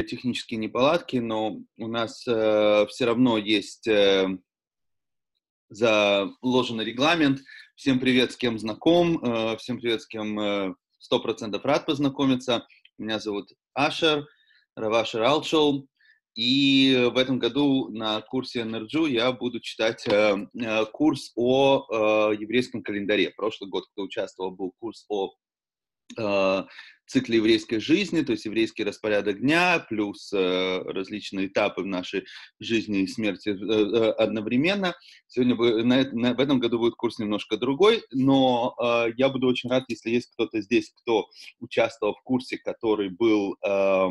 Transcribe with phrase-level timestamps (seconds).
[0.00, 4.28] технические неполадки, но у нас э, все равно есть э,
[5.68, 7.40] заложенный регламент.
[7.76, 11.84] Всем привет, с кем знаком, э, всем привет, с кем э, сто э, процентов рад
[11.84, 12.66] познакомиться.
[12.96, 14.26] Меня зовут Ашер,
[14.76, 15.86] Равашер Алчел,
[16.34, 21.86] и в этом году на курсе NRG я буду читать э, э, курс о
[22.32, 23.30] э, еврейском календаре.
[23.30, 25.34] Прошлый год, кто участвовал, был курс о
[26.16, 26.62] э,
[27.12, 32.24] цикле еврейской жизни, то есть еврейский распорядок дня, плюс э, различные этапы в нашей
[32.58, 34.94] жизни и смерти э, э, одновременно.
[35.26, 39.84] Сегодня на, в этом году будет курс немножко другой, но э, я буду очень рад,
[39.88, 41.26] если есть кто-то здесь, кто
[41.60, 44.08] участвовал в курсе, который был э,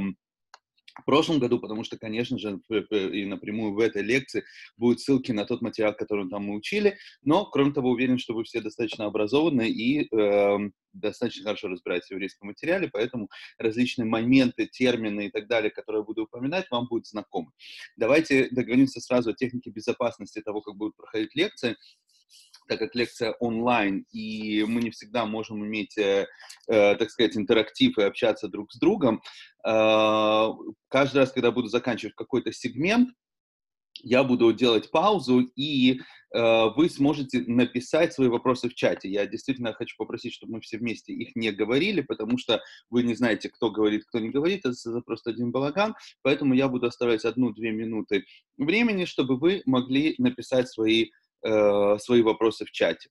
[1.01, 4.43] в прошлом году, потому что, конечно же, и напрямую в этой лекции
[4.77, 8.43] будут ссылки на тот материал, который там мы учили, но, кроме того, уверен, что вы
[8.43, 10.57] все достаточно образованы и э,
[10.93, 16.05] достаточно хорошо разбираетесь в еврейском материале, поэтому различные моменты, термины и так далее, которые я
[16.05, 17.51] буду упоминать, вам будут знакомы.
[17.95, 21.75] Давайте договоримся сразу о технике безопасности того, как будут проходить лекции
[22.67, 26.25] так как лекция онлайн, и мы не всегда можем иметь, э,
[26.67, 29.21] э, так сказать, интерактив и общаться друг с другом,
[29.63, 33.09] каждый раз, когда буду заканчивать какой-то сегмент,
[34.03, 35.99] я буду делать паузу, и
[36.33, 39.09] э, вы сможете написать свои вопросы в чате.
[39.09, 43.15] Я действительно хочу попросить, чтобы мы все вместе их не говорили, потому что вы не
[43.15, 47.71] знаете, кто говорит, кто не говорит, это просто один балаган, поэтому я буду оставлять одну-две
[47.71, 48.25] минуты
[48.57, 51.09] времени, чтобы вы могли написать свои
[51.45, 53.09] э, свои вопросы в чате.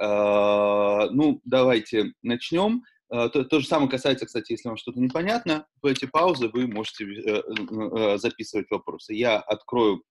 [0.00, 2.82] Э, ну, давайте начнем.
[2.82, 6.66] Э, то, то же самое касается, кстати, если вам что-то непонятно, в эти паузы вы
[6.66, 9.14] можете э, э, записывать вопросы.
[9.14, 10.04] Я открою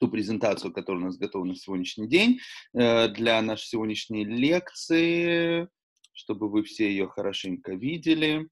[0.00, 2.40] ту презентацию, которая у нас готова на сегодняшний день
[2.74, 5.68] э, для нашей сегодняшней лекции,
[6.12, 8.48] чтобы вы все ее хорошенько видели.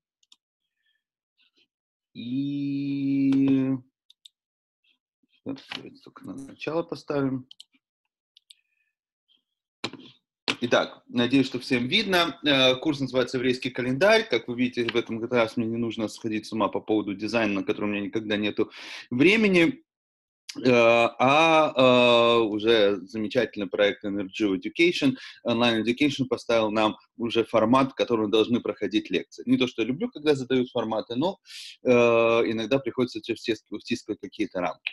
[2.12, 3.72] И
[6.04, 7.48] только на начало поставим.
[10.66, 12.40] Итак, надеюсь, что всем видно.
[12.42, 14.26] Э, курс называется «Еврейский календарь».
[14.26, 17.60] Как вы видите, в этом раз мне не нужно сходить с ума по поводу дизайна,
[17.60, 18.58] на который у меня никогда нет
[19.10, 19.82] времени.
[20.64, 20.70] Э,
[21.18, 25.16] а э, уже замечательный проект Energy Education,
[25.46, 29.42] Online Education поставил нам уже формат, в котором должны проходить лекции.
[29.44, 31.40] Не то, что я люблю, когда задают форматы, но
[31.82, 34.92] иногда приходится втискивать какие-то рамки.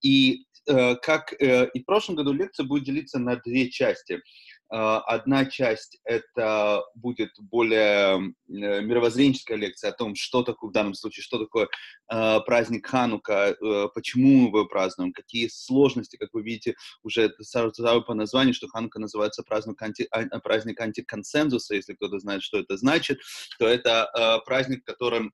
[0.00, 4.22] И как и в прошлом году лекция будет делиться на две части.
[4.70, 10.94] А, одна часть— это будет более э, мировоззренческая лекция о том, что такое в данном
[10.94, 11.68] случае, что такое
[12.12, 18.02] э, праздник Ханука, э, почему мы его празднуем, какие сложности, как вы видите, уже сразу
[18.02, 22.76] по названию, что Ханука называется праздник, анти, а, праздник антиконсенсуса, если кто-то знает, что это
[22.76, 23.18] значит,
[23.58, 25.30] то это праздник, Э,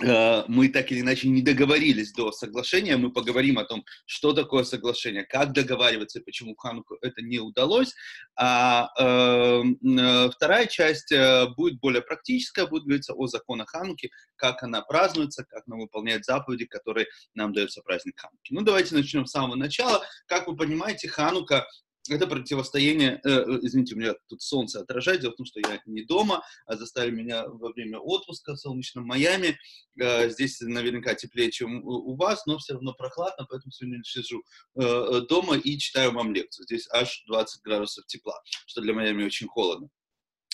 [0.00, 5.24] мы так или иначе не договорились до соглашения, мы поговорим о том, что такое соглашение,
[5.24, 7.94] как договариваться почему Хануку это не удалось.
[8.36, 14.62] А эм, э, вторая часть э, будет более практическая, будет говориться о законах Хануки, как
[14.62, 18.52] она празднуется, как она выполняет заповеди, которые нам дается праздник Хануки.
[18.52, 20.02] Ну, давайте начнем с самого начала.
[20.26, 21.66] Как вы понимаете, Ханука
[22.08, 25.80] это противостояние, э, э, извините, у меня тут солнце отражает, дело в том, что я
[25.86, 29.58] не дома, а заставили меня во время отпуска в солнечном Майами.
[30.00, 34.42] Э, здесь наверняка теплее, чем у, у вас, но все равно прохладно, поэтому сегодня сижу
[34.76, 36.64] э, э, дома и читаю вам лекцию.
[36.64, 39.88] Здесь аж 20 градусов тепла, что для Майами очень холодно.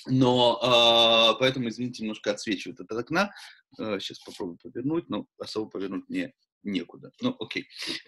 [0.07, 3.33] Но э, поэтому, извините, немножко отсвечивает от окна.
[3.79, 6.33] Э, сейчас попробую повернуть, но особо повернуть не
[6.63, 7.11] некуда.
[7.21, 7.67] Ну, окей.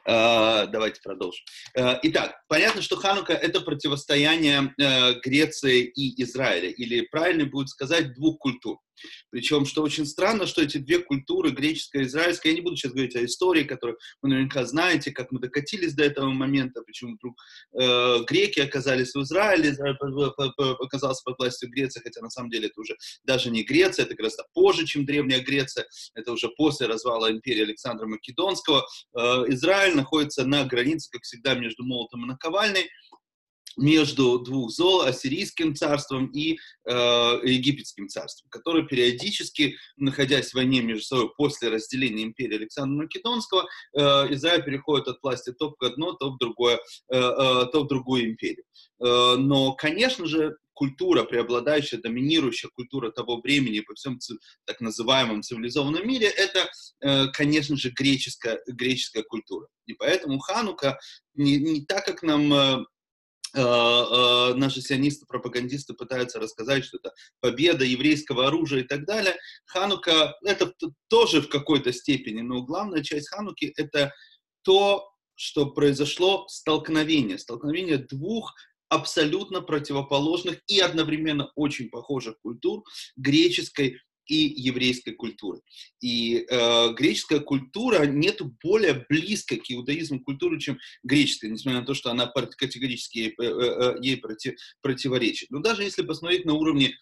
[0.08, 1.44] Uh, давайте продолжим.
[1.76, 8.14] Uh, итак, понятно, что Ханука— это противостояние uh, Греции и Израиля, или правильно будет сказать,
[8.14, 8.78] двух культур.
[9.30, 12.92] Причем, что очень странно, что эти две культуры, греческая и израильская, я не буду сейчас
[12.92, 17.36] говорить о истории, которую вы наверняка знаете, как мы докатились до этого момента, почему вдруг
[17.78, 19.76] э, греки оказались в Израиле,
[20.80, 24.44] оказался под властью Греции, хотя на самом деле это уже даже не Греция, это гораздо
[24.52, 28.86] позже, чем Древняя Греция, это уже после развала империи Александра Македонского.
[29.16, 32.88] Э, Израиль находится на границе, как всегда, между молотом и наковальной,
[33.76, 36.92] между двух зол, ассирийским царством и э,
[37.44, 44.00] египетским царством, которые периодически, находясь в войне между собой после разделения империи Александра Македонского, э,
[44.34, 48.26] Израиль переходит от власти то в одно, то в другое, э, э, то в другую
[48.26, 48.64] империю.
[49.00, 54.18] Э, но, конечно же, культура, преобладающая, доминирующая культура того времени по всем
[54.64, 56.70] так называемом цивилизованном мире, это,
[57.00, 59.68] э, конечно же, греческая, греческая культура.
[59.86, 60.98] И поэтому Ханука
[61.34, 62.86] не, не так, как нам
[63.54, 69.36] э, э, наши сионисты-пропагандисты пытаются рассказать, что это победа еврейского оружия и так далее.
[69.66, 70.72] Ханука— это
[71.08, 74.12] тоже в какой-то степени, но главная часть Хануки— это
[74.62, 78.54] то, что произошло столкновение, столкновение двух
[78.88, 82.84] абсолютно противоположных и одновременно очень похожих культур,
[83.16, 85.60] греческой и еврейской культуры.
[86.00, 91.94] И э, греческая культура нет более близкой к иудаизму культуры, чем греческая, несмотря на то,
[91.94, 95.50] что она категорически ей, э, э, ей против, противоречит.
[95.50, 96.96] Но даже если посмотреть на уровне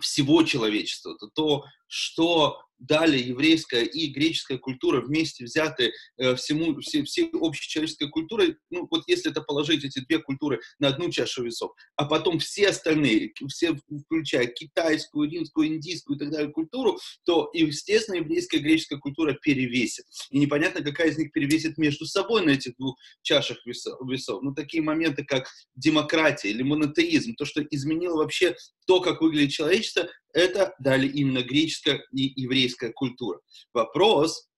[0.00, 7.02] всего человечества, то то, что дали еврейская и греческая культура вместе взяты э, всему, все,
[7.04, 11.44] всей общей человеческой культурой, ну вот если это положить эти две культуры на одну чашу
[11.44, 13.76] весов, а потом все остальные, все
[14.06, 20.04] включая китайскую, римскую, индийскую и так далее культуру, то, естественно, еврейская и греческая культура перевесит.
[20.30, 23.98] И непонятно, какая из них перевесит между собой на этих двух чашах весов.
[24.08, 24.42] весов.
[24.42, 30.08] Ну, такие моменты, как демократия или монотеизм, то, что изменило вообще то, как выглядит человечество,
[30.38, 33.40] это дали именно греческая и еврейская культура.
[33.72, 34.48] Вопрос,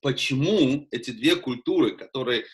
[0.00, 2.44] почему эти две культуры, которые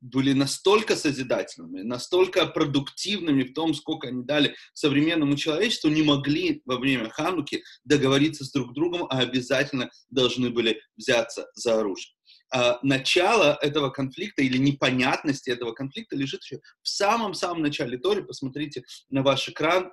[0.00, 6.78] были настолько созидательными, настолько продуктивными в том, сколько они дали современному человечеству, не могли во
[6.78, 12.14] время Хануки договориться с друг другом, а обязательно должны были взяться за оружие.
[12.50, 18.22] А начало этого конфликта или непонятности этого конфликта лежит еще в самом-самом начале Тори.
[18.22, 19.92] Посмотрите на ваш экран,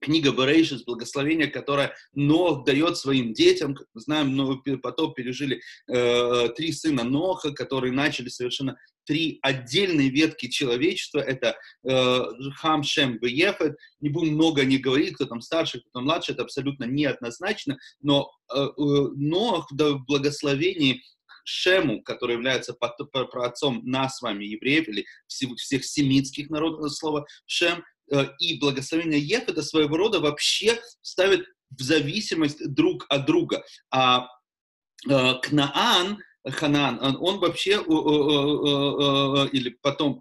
[0.00, 3.74] книга Берейшис, благословение, которое Нох дает своим детям.
[3.74, 8.76] Как мы знаем, Новый потоп пережили э, три сына Ноха, которые начали совершенно
[9.06, 11.20] три отдельные ветки человечества.
[11.20, 11.56] Это
[11.88, 12.20] э,
[12.56, 13.76] Хам, Шем, Беефет.
[14.00, 18.30] Не будем много не говорить, кто там старше, кто там младше, это абсолютно неоднозначно, но
[18.52, 21.02] э, э, Нох в благословении
[21.48, 27.84] Шему, который является отцом нас с вами, евреев, или всех, семитских народов, слово Шем,
[28.38, 33.64] и благословение Ев это своего рода вообще ставит в зависимость друг от друга.
[33.90, 34.28] А
[35.08, 36.18] э, Кнаан,
[36.48, 37.72] Ханан, он, вообще,
[39.52, 40.20] или потом,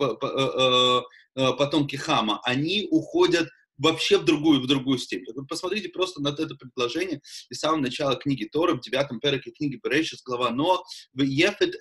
[1.35, 5.33] потомки Хама, они уходят вообще в другую, в другую степень.
[5.33, 9.79] Вы посмотрите просто на это предложение из самого начала книги Торы, в девятом переке книги
[9.83, 10.83] Берешис, глава Ноа,
[11.15, 11.75] «Яфет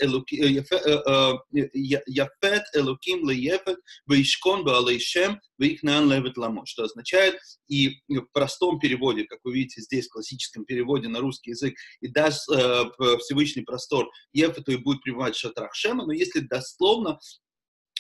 [2.75, 7.39] элуким ле яфет, вишкон баалейшем, вейкнан левет ламо», что означает,
[7.69, 12.09] и в простом переводе, как вы видите здесь, в классическом переводе на русский язык, и
[12.09, 12.85] даст э,
[13.21, 17.19] Всевышний простор Ефету и будет пребывать в шатрах Шема, но если дословно,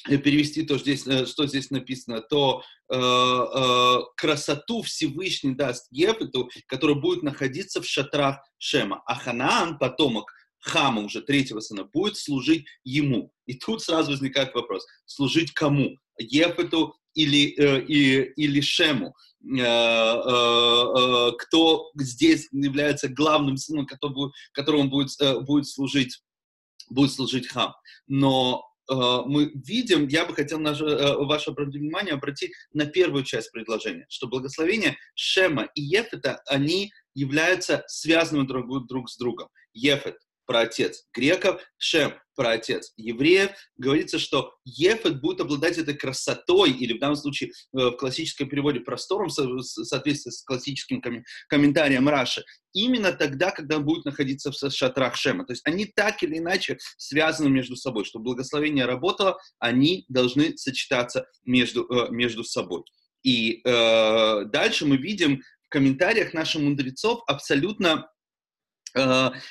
[0.04, 6.94] перевести то, здесь, э, что здесь написано, то э, э, красоту Всевышний даст Ефету, который
[6.94, 9.02] будет находиться в шатрах Шема.
[9.06, 10.30] А Ханаан, потомок
[10.60, 13.32] Хама, уже третьего сына, будет служить ему.
[13.46, 15.96] И тут сразу возникает вопрос, служить кому?
[16.18, 19.14] Ефету или, э, и, или Шему?
[19.44, 26.20] Э, э, э, кто здесь является главным сыном, которому, будет, э, будет служить
[26.90, 27.74] будет служить хам.
[28.06, 33.50] Но Э, мы видим, я бы хотел наше, э, ваше внимание обратить на первую часть
[33.52, 39.48] предложения, что благословение Шема и Ефета, они являются связанными друг, друг с другом.
[39.72, 43.50] Ефет про отец греков, Шем про отец евреев.
[43.76, 48.80] Говорится, что Ефет будет обладать этой красотой, или в данном случае э, в классическом переводе
[48.80, 51.02] простором, в соответствии с классическим
[51.48, 55.44] комментарием Раши, именно тогда, когда он будет находиться в шатрах Шема.
[55.46, 58.04] То есть они так или иначе связаны между собой.
[58.04, 62.82] Чтобы благословение работало, они должны сочетаться между, э, между собой.
[63.22, 68.08] И э, дальше мы видим в комментариях наших мудрецов абсолютно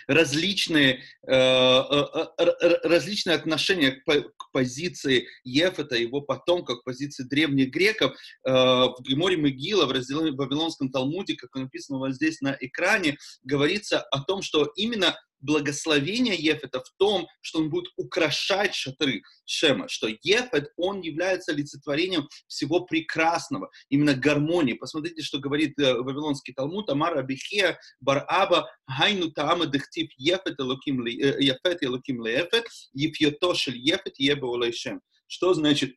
[0.08, 8.16] различные, э, э, различные отношения к позиции Ефета, его потомков, к позиции древних греков.
[8.44, 14.00] В Геморе Мегила, в разделе в Вавилонском Талмуде, как написано вот здесь на экране, говорится
[14.00, 20.08] о том, что именно благословение Ефета в том, что он будет украшать шатры Шема, что
[20.08, 24.74] Ефет, он является олицетворением всего прекрасного, именно гармонии.
[24.74, 31.12] Посмотрите, что говорит э, Вавилонский Талмуд, Амар Абихия, Бараба, Хайну Таама Дехтив Ефет Элоким э,
[31.12, 35.02] Ефет Элоким Леефет, Ефьетошель Ефет Ебе Олейшем.
[35.28, 35.96] Что значит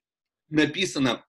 [0.48, 1.24] написано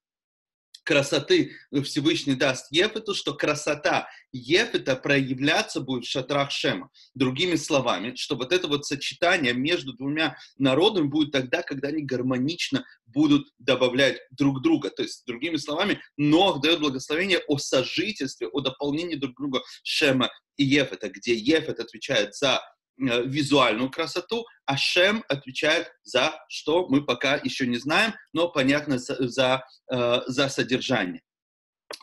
[0.87, 1.51] красоты
[1.83, 6.89] Всевышний даст Ефету, что красота Ефета проявляться будет в шатрах Шема.
[7.13, 12.85] Другими словами, что вот это вот сочетание между двумя народами будет тогда, когда они гармонично
[13.05, 14.89] будут добавлять друг друга.
[14.89, 20.63] То есть, другими словами, Нох дает благословение о сожительстве, о дополнении друг друга Шема и
[20.63, 22.61] Ефета, где Ефет отвечает за
[22.97, 29.15] визуальную красоту, а Шем отвечает за что мы пока еще не знаем, но понятно за,
[29.27, 31.21] за, за содержание.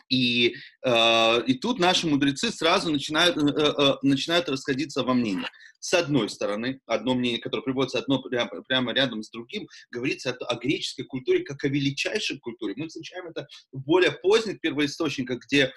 [0.09, 5.49] И, э, и тут наши мудрецы сразу начинают, э, э, начинают расходиться во мнениях.
[5.79, 10.45] С одной стороны, одно мнение, которое приводится одно прямо, прямо рядом с другим, говорится о,
[10.45, 12.73] о греческой культуре как о величайшей культуре.
[12.77, 15.71] Мы встречаем это в более поздних первоисточниках, где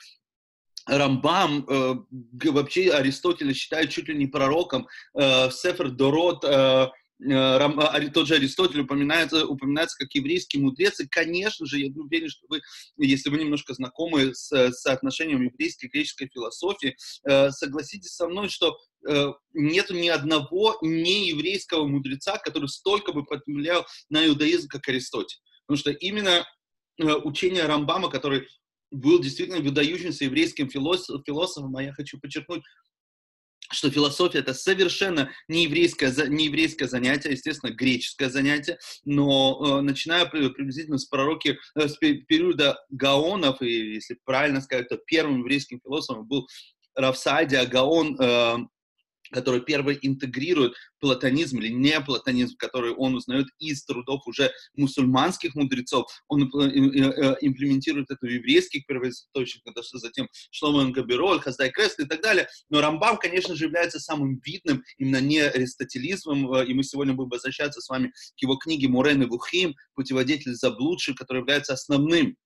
[0.89, 1.95] Рамбам, э,
[2.51, 6.89] вообще Аристотеля считает чуть ли не пророком, э, Сефер Дорот, э,
[7.21, 12.47] Э, тот же Аристотель упоминается, упоминается как еврейский мудрец, и, конечно же, я уверен, что
[12.49, 12.61] вы,
[12.97, 18.49] если вы немножко знакомы с, с соотношением еврейской и греческой философии, э, согласитесь со мной,
[18.49, 18.79] что
[19.09, 25.39] э, нету ни одного нееврейского мудреца, который столько бы повлиял на иудаизм, как Аристотель.
[25.67, 26.47] Потому что именно
[26.99, 28.49] учение Рамбама, который
[28.91, 32.63] был действительно выдающимся еврейским философом, а я хочу подчеркнуть,
[33.71, 40.25] что философия это совершенно не еврейское, не еврейское занятие, естественно, греческое занятие, но э, начиная
[40.27, 46.27] приблизительно с пророки, э, с периода Гаонов, и если правильно сказать, то первым еврейским философом
[46.27, 46.49] был
[46.95, 48.57] Равсадия Гаон, э,
[49.33, 56.45] который первый интегрирует платонизм или неоплатонизм, который он узнает из трудов уже мусульманских мудрецов, он
[56.45, 62.49] э, э, имплементирует это в еврейских первоисточниках, затем Шломо Габироль, Хаздай Крест и так далее.
[62.71, 67.31] Но Рамбам, конечно же, является самым видным именно не аристотелизмом, э, и мы сегодня будем
[67.31, 72.37] возвращаться с вами к его книге Мурен и Вухим, «Путеводитель заблудших», который является основным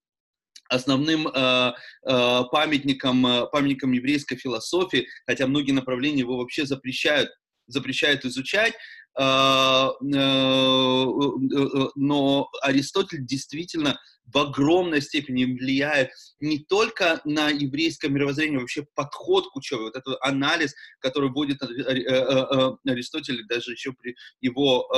[0.72, 1.72] основным э,
[2.06, 7.30] э, памятником, э, памятником еврейской философии, хотя многие направления его вообще запрещают,
[7.66, 8.74] запрещают изучать,
[9.18, 13.98] э, э, э, но Аристотель действительно
[14.32, 16.10] в огромной степени влияет
[16.40, 23.46] не только на еврейское мировоззрение, вообще подход к учебе, вот этот анализ, который вводит Аристотель,
[23.46, 24.88] даже еще при его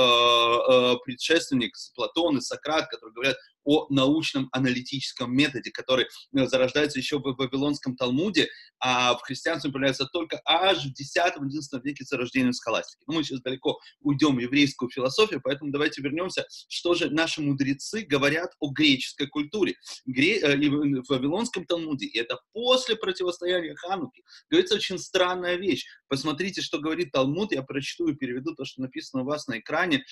[1.05, 7.23] предшественник Платон и Сократ, которые говорят о научном аналитическом методе, который э, зарождается еще в
[7.23, 8.47] Вавилонском Талмуде,
[8.79, 13.03] а в христианстве появляется только аж в X-XI веке с рождением схоластики.
[13.07, 18.01] Но мы сейчас далеко уйдем в еврейскую философию, поэтому давайте вернемся, что же наши мудрецы
[18.01, 19.75] говорят о греческой культуре.
[20.05, 20.39] Гре...
[20.39, 25.85] Э, в Вавилонском Талмуде, и это после противостояния Хануки, говорится очень странная вещь.
[26.07, 30.03] Посмотрите, что говорит Талмуд, я прочту и переведу то, что написано у вас на экране.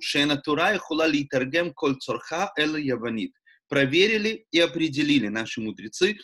[0.00, 3.32] Шеена Тура и хулали таргем коль цорха эла яванит.
[3.68, 6.18] Проверили и определили наши мудрецы,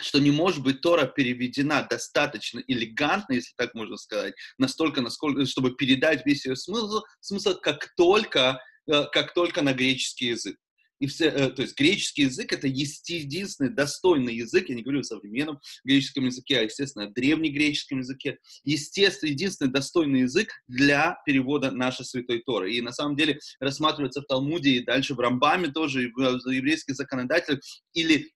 [0.00, 5.74] что не может быть Тора переведена достаточно элегантно, если так можно сказать, настолько, насколько, чтобы
[5.74, 10.56] передать весь ее смысл, смысл как только, как только на греческий язык.
[11.02, 15.02] И все, э, то есть греческий язык это единственный достойный язык, я не говорю о
[15.02, 22.04] современном греческом языке, а, естественно, о древнегреческом языке, естественно, единственный достойный язык для перевода нашей
[22.04, 22.72] Святой Торы.
[22.74, 26.94] И на самом деле рассматривается в Талмуде и дальше в Рамбаме тоже, и в еврейских
[26.94, 27.58] законодателях,
[27.94, 28.30] или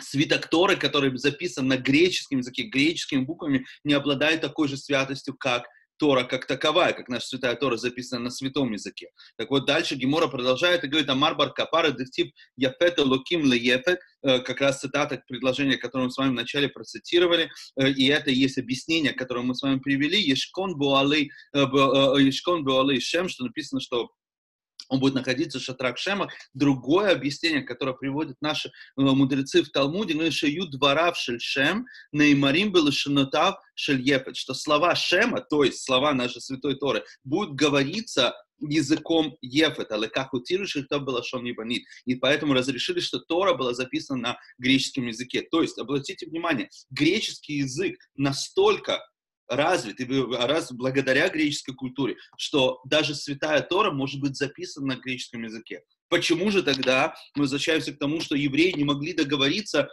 [0.00, 5.66] свиток Торы, который записан на греческом языке, греческими буквами, не обладает такой же святостью, как
[6.00, 9.10] Тора как таковая, как наша святая Тора записана на святом языке.
[9.36, 14.40] Так вот, дальше Гемора продолжает и говорит, Амар бар капара дектив яфет луким леефет, э,
[14.40, 18.56] как раз цитата предложения, которое мы с вами вначале процитировали, э, и это и есть
[18.56, 24.10] объяснение, которое мы с вами привели, Ешкон буалы, э, Ешкон буалы Шем, что написано, что
[24.90, 26.28] он будет находиться в шатрах Шема.
[26.52, 32.72] Другое объяснение, которое приводят наши э, мудрецы в Талмуде, ну, шею дворав шель Шем, неймарим
[32.72, 38.34] был шинотав шель Ефет, что слова Шема, то есть слова нашей Святой Торы, будут говориться
[38.58, 41.84] языком Ефет, але как утируешь, кто был шон ебанит.
[42.04, 45.42] И поэтому разрешили, что Тора была записана на греческом языке.
[45.50, 49.00] То есть, обратите внимание, греческий язык настолько
[49.50, 55.42] развит, и раз благодаря греческой культуре, что даже Святая Тора может быть записана на греческом
[55.42, 55.82] языке.
[56.08, 59.88] Почему же тогда мы возвращаемся к тому, что евреи не могли договориться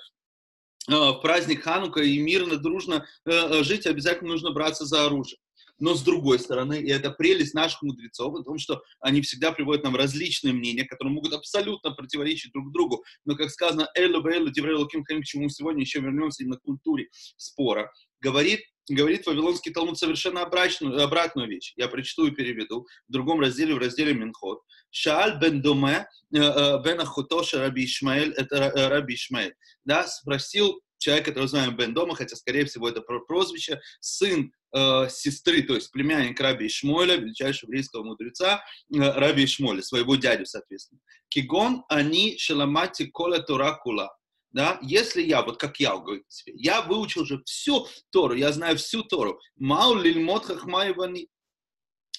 [0.90, 5.40] э, в праздник Ханука и мирно, дружно э, э, жить, обязательно нужно браться за оружие.
[5.80, 9.84] Но с другой стороны, и это прелесть наших мудрецов, в том, что они всегда приводят
[9.84, 13.04] нам различные мнения, которые могут абсолютно противоречить друг другу.
[13.26, 17.10] Но, как сказано, Элю Бэлю, Диврейлу Ким к чему сегодня еще вернемся именно к культуре
[17.38, 21.74] спора, говорит говорит Вавилонский Талмуд совершенно обратную, обратную вещь.
[21.76, 22.88] Я прочту и переведу.
[23.08, 24.62] В другом разделе, в разделе Минхот.
[24.90, 30.82] Шааль бен Доме, э, э, бен Ахутоша Раби Ишмаэль, это э, Раби Ишмаэль, да, спросил
[30.98, 34.52] человек, который называем Бен Дома, хотя, скорее всего, это прозвище, сын
[35.10, 41.00] сестры, то есть племянник Раби Ишмоля, величайшего еврейского мудреца, Раби Ишмоля, своего дядю, соответственно.
[41.30, 44.10] Кигон они шеламати кола туракула.
[44.52, 48.78] Да, если я, вот как я говорю себе, я выучил уже всю Тору, я знаю
[48.78, 51.30] всю Тору, мау лильмот хахмаевани,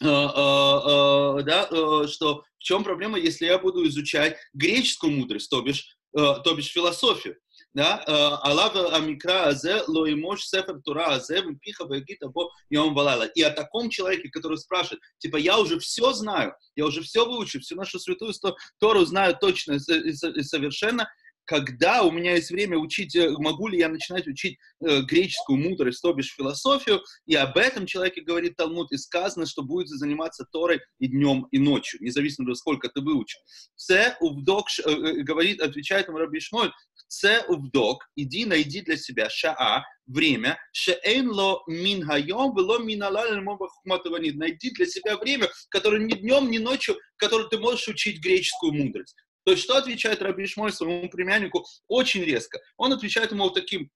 [0.01, 5.61] э, э, э, да, что в чем проблема, если я буду изучать греческую мудрость, то
[5.63, 7.37] бишь, то бишь философию,
[7.73, 8.03] да,
[8.43, 13.25] Аллах Амикра Азе, Лоимош Сефер Тура Азе, Пиха Вагит Або Йом Валала.
[13.25, 17.61] И о таком человеке, который спрашивает, типа, я уже все знаю, я уже все выучил,
[17.61, 18.33] всю нашу святую
[18.79, 21.09] Тору знаю точно и совершенно,
[21.49, 26.03] когда у меня есть время учить, э, могу ли я начинать учить э, греческую мудрость,
[26.03, 30.81] то бишь философию, и об этом человеке говорит Талмуд, и сказано, что будет заниматься Торой
[30.99, 33.41] и днем, и ночью, независимо от сколько ты выучил.
[33.77, 36.71] Це увдок, э, э, говорит, отвечает ему Раби Шмоль,
[37.07, 42.99] це увдок, иди найди для себя шаа, время, шеэн ло мин хайом, вело мин
[44.37, 49.17] найди для себя время, которое ни днем, ни ночью, которое ты можешь учить греческую мудрость.
[49.49, 52.61] То есть что отвечает Раби своему племяннику очень резко?
[52.77, 53.91] Он отвечает ему вот таким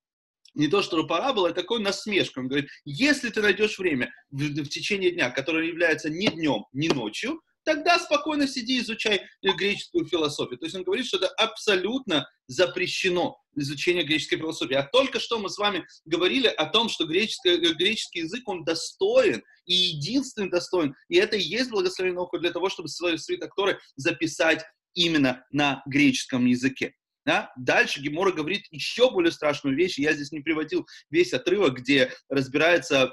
[0.55, 2.45] не то что парабола, а такой насмешкой.
[2.45, 6.89] Он говорит, если ты найдешь время в, в течение дня, которое является ни днем, ни
[6.89, 10.59] ночью, тогда спокойно сиди, изучай греческую философию.
[10.59, 14.77] То есть он говорит, что это абсолютно запрещено изучение греческой философии.
[14.77, 19.43] А только что мы с вами говорили о том, что греческий, греческий язык, он достоин
[19.67, 20.95] и единственный достоин.
[21.09, 24.65] И это и есть благословенный уход для того, чтобы свои свиток Торы записать
[24.95, 26.95] именно на греческом языке.
[27.25, 27.53] Да?
[27.57, 29.99] Дальше Гемора говорит еще более страшную вещь.
[29.99, 33.13] Я здесь не приводил весь отрывок, где разбирается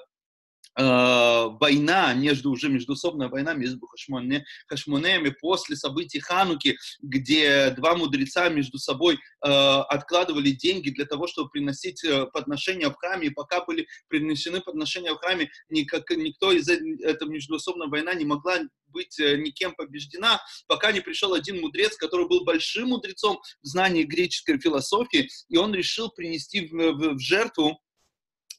[0.80, 8.78] война между уже междусобная война между Хашмоне, Хашмонеями после событий Хануки, где два мудреца между
[8.78, 9.18] собой э,
[9.48, 15.14] откладывали деньги для того, чтобы приносить э, подношения в храме, и пока были принесены подношения
[15.14, 20.92] в храме, никак, никто из этой междусобной войны не могла быть э, никем побеждена, пока
[20.92, 26.10] не пришел один мудрец, который был большим мудрецом в знании греческой философии, и он решил
[26.10, 27.89] принести в, в, в жертву Э,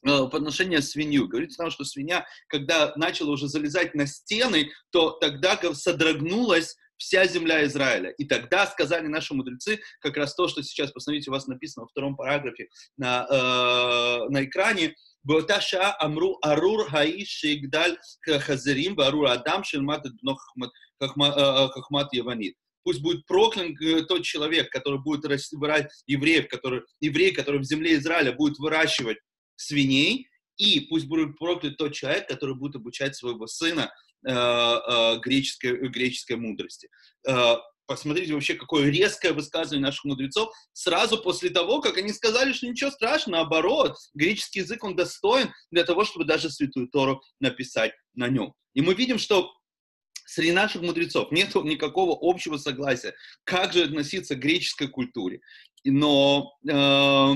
[0.03, 1.27] Э, подношение свинью.
[1.27, 7.63] Говорится там, что свинья, когда начала уже залезать на стены, то тогда содрогнулась вся земля
[7.65, 8.09] Израиля.
[8.17, 11.89] И тогда сказали наши мудрецы как раз то, что сейчас, посмотрите, у вас написано во
[11.89, 12.67] втором параграфе
[12.97, 20.03] на, э, на экране, Беоташа амру арур хаиш игдаль хазерим барур адам шельмат
[20.99, 22.53] хахмат яванит.
[22.53, 27.65] Э, э, Пусть будет проклят тот человек, который будет выращивать евреев, который, еврей, который в
[27.65, 29.17] земле Израиля будет выращивать
[29.61, 33.91] свиней, и пусть будет проклят тот человек, который будет обучать своего сына
[34.25, 36.89] э, э, греческой, греческой мудрости.
[37.27, 37.55] Э,
[37.87, 42.91] посмотрите вообще, какое резкое высказывание наших мудрецов, сразу после того, как они сказали, что ничего
[42.91, 48.53] страшного, наоборот, греческий язык, он достоин для того, чтобы даже Святую Тору написать на нем.
[48.73, 49.51] И мы видим, что
[50.25, 55.41] среди наших мудрецов нет никакого общего согласия, как же относиться к греческой культуре.
[55.83, 57.33] Но э,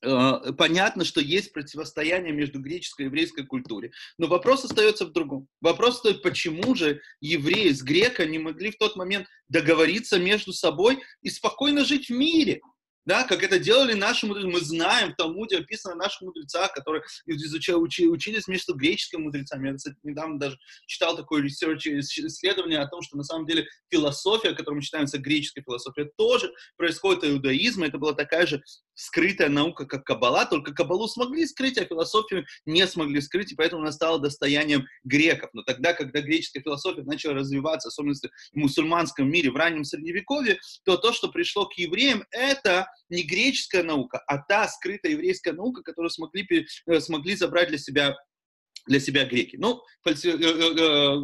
[0.00, 3.92] понятно, что есть противостояние между греческой и еврейской культурой.
[4.18, 5.48] Но вопрос остается в другом.
[5.60, 11.02] Вопрос стоит, почему же евреи с грека не могли в тот момент договориться между собой
[11.22, 12.60] и спокойно жить в мире?
[13.06, 14.48] да, как это делали наши мудрецы.
[14.48, 19.68] Мы знаем, в Талмуде описано наших мудрецах, которые изучали, учи, учились с греческими мудрецами.
[19.68, 24.50] Я, кстати, недавно даже читал такое research, исследование о том, что на самом деле философия,
[24.50, 27.86] которую мы считаем греческая философия, тоже происходит от иудаизма.
[27.86, 28.62] Это была такая же
[29.00, 33.82] скрытая наука, как Каббала, только Каббалу смогли скрыть, а философию не смогли скрыть, и поэтому
[33.82, 35.50] она стала достоянием греков.
[35.54, 40.96] Но тогда, когда греческая философия начала развиваться, особенно в мусульманском мире в раннем Средневековье, то
[40.96, 46.10] то, что пришло к евреям, это не греческая наука, а та скрытая еврейская наука, которую
[46.10, 46.46] смогли,
[46.86, 48.16] э, смогли забрать для себя
[48.86, 49.56] для себя греки.
[49.56, 50.36] Ну, э, э,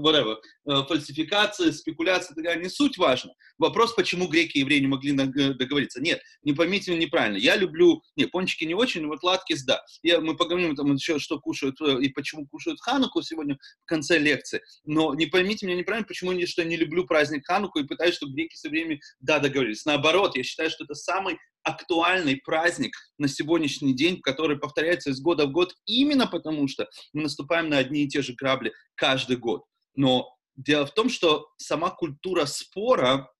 [0.03, 0.37] whatever,
[0.67, 3.33] фальсификация, спекуляция, такая не суть важна.
[3.59, 6.01] Вопрос, почему греки и евреи не могли договориться.
[6.01, 7.37] Нет, не поймите меня неправильно.
[7.37, 9.83] Я люблю, не, пончики не очень, но вот латкис, да.
[10.03, 14.61] Я, мы поговорим там еще, что кушают и почему кушают хануку сегодня в конце лекции.
[14.85, 18.35] Но не поймите меня неправильно, почему я что не люблю праздник хануку и пытаюсь, чтобы
[18.35, 19.85] греки со временем, да, договорились.
[19.85, 25.47] Наоборот, я считаю, что это самый актуальный праздник на сегодняшний день, который повторяется из года
[25.47, 29.65] в год именно потому, что мы наступаем на одни и те же грабли каждый год.
[29.97, 33.31] Но дело в том, что сама культура спора,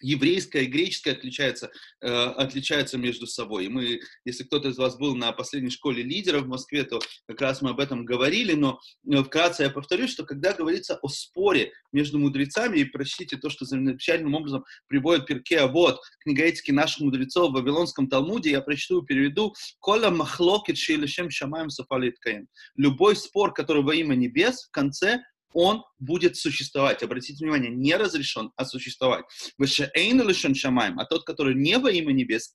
[0.00, 3.66] еврейская и греческая отличаются, э, отличаются между собой.
[3.66, 7.40] И мы, если кто-то из вас был на последней школе лидеров в Москве, то как
[7.40, 11.72] раз мы об этом говорили, но э, вкратце я повторюсь, что когда говорится о споре
[11.92, 17.00] между мудрецами, и прочтите то, что замечательным образом приводит Перке, а вот книга этики наших
[17.00, 22.48] мудрецов в Вавилонском Талмуде, я прочту и переведу, «Кола махлокит шейлешем шамаем сафалит каем».
[22.76, 25.22] Любой спор, который во имя небес, в конце
[25.54, 27.02] он будет существовать.
[27.02, 29.24] Обратите внимание, не разрешен, а существовать.
[30.98, 32.52] А тот, который не во имя небес,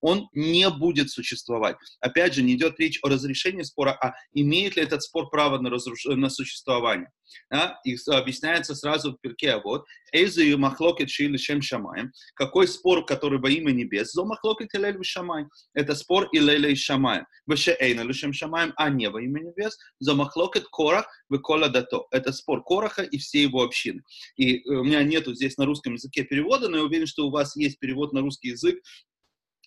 [0.00, 1.76] он не будет существовать.
[2.00, 5.70] Опять же, не идет речь о разрешении спора, а имеет ли этот спор право на,
[5.70, 6.04] разруш...
[6.06, 7.10] на существование.
[7.50, 7.80] Да?
[7.84, 12.12] И объясняется сразу в перке, а вот, Эйзу махлокет шили шем шамаем.
[12.34, 14.12] Какой спор, который во имя небес?
[14.12, 15.46] Зо махлокет и шамай.
[15.74, 17.24] Это спор и леля и шамай.
[17.46, 19.76] Веше эйна лишем шамаем, а не во имя небес.
[19.98, 22.06] Зо махлокет корах векола дато.
[22.10, 24.02] Это спор Кораха и всей его общины.
[24.36, 27.56] И у меня нету здесь на русском языке перевода, но я уверен, что у вас
[27.56, 28.80] есть перевод на русский язык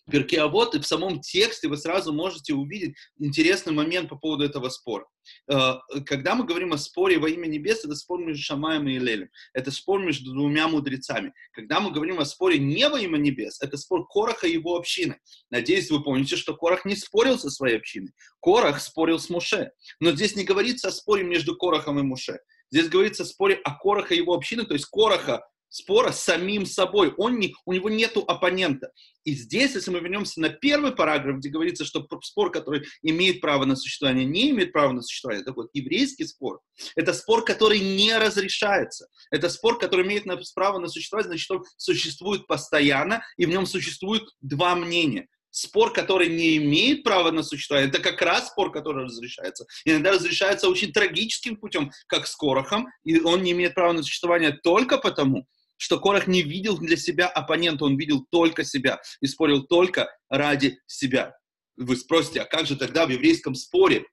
[0.10, 4.70] Перке вот и в самом тексте вы сразу можете увидеть интересный момент по поводу этого
[4.70, 5.06] спора.
[5.52, 5.74] Э,
[6.06, 9.30] когда мы говорим о споре во имя небес, это спор между Шамаем и Илелем.
[9.54, 11.34] Это спор между двумя мудрецами.
[11.52, 15.20] Когда мы говорим о споре не во имя небес, это спор Кораха и его общины.
[15.50, 18.12] Надеюсь, вы помните, что Корах не спорил со своей общиной.
[18.42, 19.72] Корах спорил с Муше.
[20.00, 22.40] Но здесь не говорится о споре между Корахом и Муше.
[22.72, 26.66] Здесь говорится о споре о Кораха и его общины, то есть Кораха спора с самим
[26.66, 27.14] собой.
[27.18, 28.92] Он не, у него нет оппонента.
[29.24, 33.66] И здесь, если мы вернемся на первый параграф, где говорится, что спор, который имеет право
[33.66, 36.60] на существование, не имеет права на существование, это вот еврейский спор,
[36.96, 39.08] это спор, который не разрешается.
[39.32, 44.24] Это спор, который имеет право на существование, значит, он существует постоянно, и в нем существует
[44.42, 45.28] два мнения.
[45.52, 49.66] Спор, который не имеет права на существование, это как раз спор, который разрешается.
[49.84, 54.52] Иногда разрешается очень трагическим путем, как с Корохом, и он не имеет права на существование
[54.52, 55.48] только потому,
[55.80, 60.78] что Корах не видел для себя оппонента, он видел только себя и спорил только ради
[60.86, 61.36] себя.
[61.78, 64.06] Вы спросите, а как же тогда в еврейском споре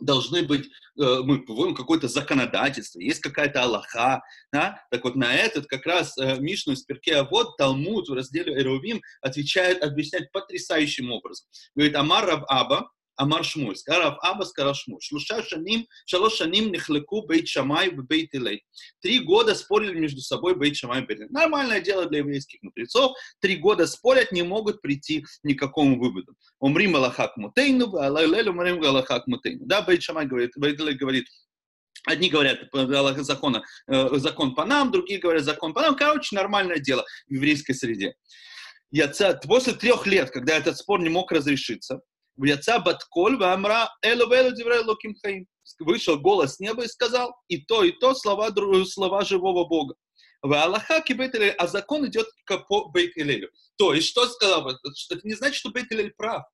[0.00, 4.84] должны быть, э, мы вводим какое-то законодательство, есть какая-то Аллаха, да?
[4.90, 9.00] так вот на этот как раз э, Мишну из Перке вот Талмуд в разделе Эрувим
[9.20, 11.46] отвечает, объясняет потрясающим образом.
[11.76, 15.04] Говорит, Амар Рав Аба, אמר שמויס, הרב אבס קרא שמויס.
[15.04, 18.56] שלושה שנים, שלוש שנים נחלקו בית שמאי ובית הלל.
[19.00, 21.30] Три года спорили между собой бейт Шамай и бейт Хиллель.
[21.30, 23.12] Нормальное дело для еврейских мудрецов.
[23.40, 26.34] Три года спорят, не могут прийти ни к какому выводу.
[26.58, 29.66] Умрим Аллахак Мутейну, а Аллахлель умрим Аллахак Мутейну.
[29.66, 31.26] Да, бейт Шамай говорит, бейт Хиллель говорит,
[32.06, 35.96] Одни говорят э, закона, э, закон по нам, другие говорят закон по нам.
[35.96, 38.14] Короче, нормальное дело в еврейской среде.
[38.90, 39.12] Я,
[39.46, 42.00] после трех лет, когда этот спор не мог разрешиться,
[42.44, 45.46] Яца Батколь Вамра Элу Велу Диврей Луким Хаим.
[45.80, 48.50] Вышел голос с неба и сказал, и то, и то слова,
[48.84, 49.94] слова живого Бога.
[50.40, 52.26] В Аллаха Бейтелель, а закон идет
[52.68, 53.50] по Бейтелелю.
[53.76, 54.68] То есть, что сказал?
[54.70, 56.44] Это не значит, что Бейтелель прав.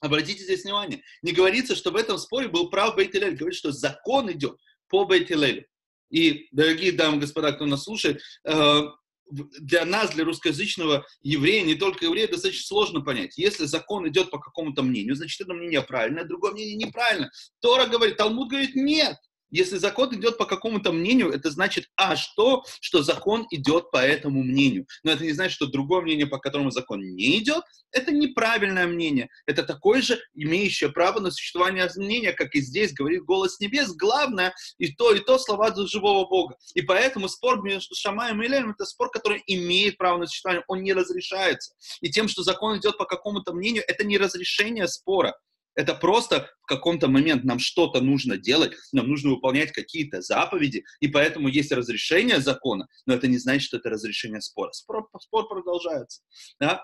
[0.00, 1.02] Обратите здесь внимание.
[1.22, 3.36] Не говорится, что в этом споре был прав Бейтелель.
[3.36, 4.56] Говорит, что закон идет
[4.88, 5.66] по Бейтелелю.
[6.10, 8.82] И, дорогие дамы и господа, кто нас слушает, э,
[9.28, 13.36] для нас, для русскоязычного еврея, не только еврея, достаточно сложно понять.
[13.36, 17.30] Если закон идет по какому-то мнению, значит, это мнение правильное, другое мнение неправильно.
[17.60, 19.16] Тора говорит, Талмуд говорит, нет.
[19.50, 24.42] Если закон идет по какому-то мнению, это значит аж то, что закон идет по этому
[24.42, 24.86] мнению.
[25.04, 29.28] Но это не значит, что другое мнение, по которому закон не идет, это неправильное мнение.
[29.46, 33.94] Это такое же имеющее право на существование мнения, как и здесь говорит голос небес.
[33.94, 36.56] Главное и то, и то слова живого Бога.
[36.74, 40.82] И поэтому спор между Шамаем и Лелем это спор, который имеет право на существование, он
[40.82, 41.74] не разрешается.
[42.00, 45.34] И тем, что закон идет по какому-то мнению, это не разрешение спора.
[45.76, 51.08] Это просто в каком-то момент нам что-то нужно делать, нам нужно выполнять какие-то заповеди, и
[51.08, 54.72] поэтому есть разрешение закона, но это не значит, что это разрешение спора.
[54.72, 56.22] Спор, спор продолжается.
[56.58, 56.82] Да?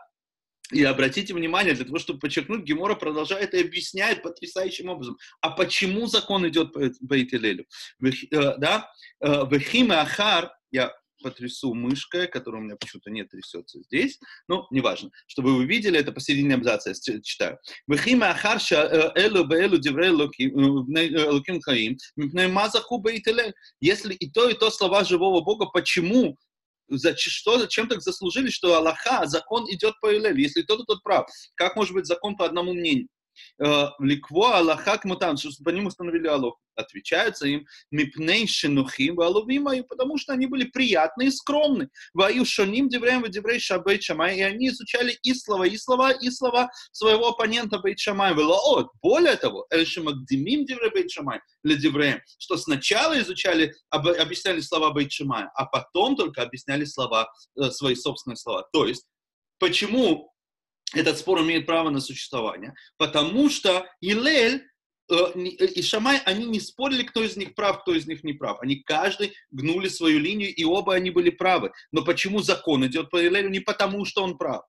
[0.70, 6.06] И обратите внимание, для того, чтобы подчеркнуть, Гемора продолжает и объясняет потрясающим образом, а почему
[6.06, 7.66] закон идет по, по Этилелю.
[8.02, 8.90] Э, да?
[9.20, 10.92] Э, Вехиме Ахар, я
[11.22, 15.10] потрясу мышкой, которая у меня почему-то не трясется здесь, но неважно.
[15.26, 17.58] Чтобы вы видели, это посередине абзаца я читаю.
[17.86, 19.76] Вехима ахарша э, элу беэлу
[20.16, 21.96] луким э, э, хаим,
[22.52, 23.54] мазаху бейтелель.
[23.80, 26.36] Если и то, и то слова живого Бога, почему
[26.88, 31.26] за, что, зачем так заслужили, что Аллаха, закон идет по Илель, если тот тот прав.
[31.54, 33.08] Как может быть закон по одному мнению?
[33.62, 36.54] Э, Ликво Аллаха Кмутан, что по ним установили Аллах.
[36.74, 41.90] Отвечаются им Мипней Шинухим Валувимаю, потому что они были приятны и скромны.
[42.14, 46.70] Ваю Шоним Девреем Деврей Шабей Шамай, и они изучали и слова, и слова, и слова
[46.92, 48.32] своего оппонента Бейт Шамай.
[48.34, 48.88] Велоот.
[49.02, 55.44] Более того, Эльшимагдимим Деврей Бейт Шамай, для Девреем, что сначала изучали, объясняли слова Бейт Шамай,
[55.54, 58.66] а потом только объясняли слова, э, свои собственные слова.
[58.72, 59.04] То есть,
[59.58, 60.31] почему
[60.94, 64.64] этот спор имеет право на существование, потому что Илель
[65.10, 68.58] э, и Шамай, они не спорили, кто из них прав, кто из них не прав.
[68.60, 71.72] Они каждый гнули свою линию, и оба они были правы.
[71.92, 73.48] Но почему закон идет по Илелю?
[73.48, 74.62] Не потому, что он прав,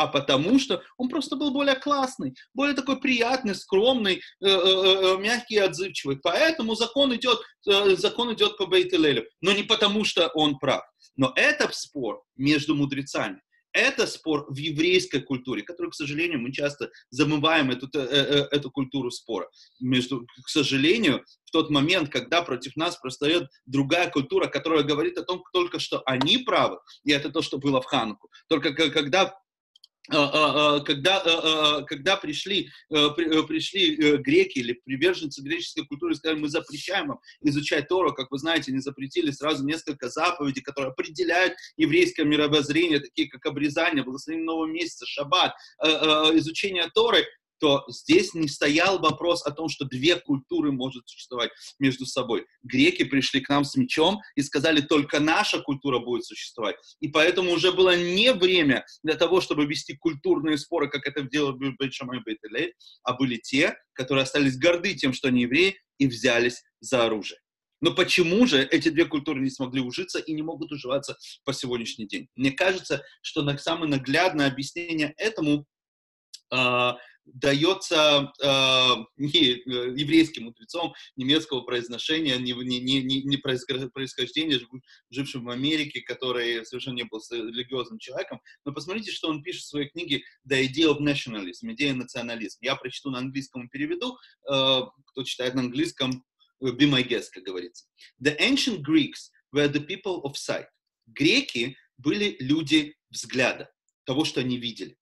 [0.00, 5.18] а потому что он просто был более классный, более такой приятный, скромный, э, э, э,
[5.18, 6.16] мягкий и отзывчивый.
[6.22, 10.82] Поэтому закон идет, закон идет по Бейтелелю, но не потому что он прав.
[11.16, 13.42] Но это спор между мудрецами.
[13.72, 18.70] Это спор в еврейской культуре, которую, к сожалению, мы часто замываем эту, э, э, эту
[18.70, 19.48] культуру спора.
[19.80, 25.24] Между, к сожалению, в тот момент, когда против нас простает другая культура, которая говорит о
[25.24, 28.28] том только, что они правы, и это то, что было в Ханку.
[28.48, 29.39] Только когда
[30.10, 37.08] когда, когда пришли, э, э, пришли э, греки или приверженцы греческой культуры, сказали, мы запрещаем
[37.08, 43.00] вам изучать Тору, как вы знаете, они запретили сразу несколько заповедей, которые определяют еврейское мировоззрение,
[43.00, 47.24] такие как обрезание, благословение нового месяца, шаббат, изучение Торы,
[47.60, 52.46] то здесь не стоял вопрос о том, что две культуры могут существовать между собой.
[52.62, 56.76] Греки пришли к нам с мечом и сказали, только наша культура будет существовать.
[57.00, 61.56] И поэтому уже было не время для того, чтобы вести культурные споры, как это делал
[61.56, 62.40] Бейт-Шамай и бейт
[63.02, 67.38] а были те, которые остались горды тем, что они евреи, и взялись за оружие.
[67.82, 72.06] Но почему же эти две культуры не смогли ужиться и не могут уживаться по сегодняшний
[72.06, 72.28] день?
[72.36, 75.66] Мне кажется, что самое наглядное объяснение этому
[76.50, 76.96] а,
[77.34, 84.60] дается э, не э, еврейским мудрецом немецкого произношения, не, не, не, не происхождения,
[85.10, 88.40] жившим в Америке, который совершенно не был религиозным человеком.
[88.64, 92.58] Но посмотрите, что он пишет в своей книге «The Idea of Nationalism», «Идея национализма».
[92.62, 94.16] Я прочту на английском и переведу.
[94.50, 96.24] Э, кто читает на английском,
[96.62, 97.86] be my guest, как говорится.
[98.22, 100.66] The ancient Greeks were the people of sight.
[101.06, 103.70] Греки были люди взгляда,
[104.04, 104.96] того, что они видели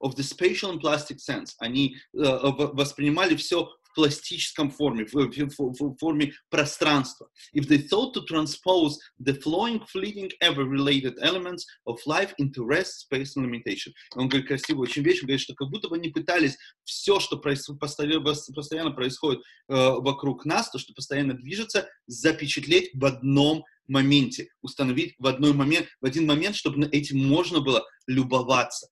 [0.00, 1.54] of the spatial and plastic sense.
[1.58, 7.28] Они uh, воспринимали все в пластическом форме, в, в, в, форме пространства.
[7.52, 13.36] If they thought to transpose the flowing, fleeting, ever-related elements of life into rest, space
[13.36, 13.92] and limitation.
[14.14, 17.36] Он говорит красивую очень вещь, он говорит, что как будто бы они пытались все, что
[17.36, 25.26] постоянно происходит э, вокруг нас, то, что постоянно движется, запечатлеть в одном моменте, установить в
[25.26, 28.88] одной момент, в один момент, чтобы этим можно было любоваться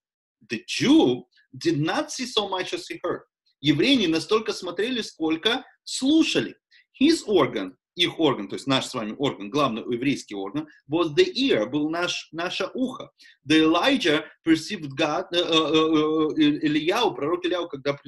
[0.48, 1.24] the Jew
[1.56, 3.22] did not see so much as he heard.
[3.60, 6.54] Евреи не настолько смотрели, сколько слушали.
[7.00, 11.32] His organ, их орган, то есть наш с вами орган, главный еврейский орган, was the
[11.34, 13.10] ear, был наш, наше ухо.
[13.44, 17.98] The Elijah perceived God, uh, uh, uh, Ильяу, пророк Ильяу, когда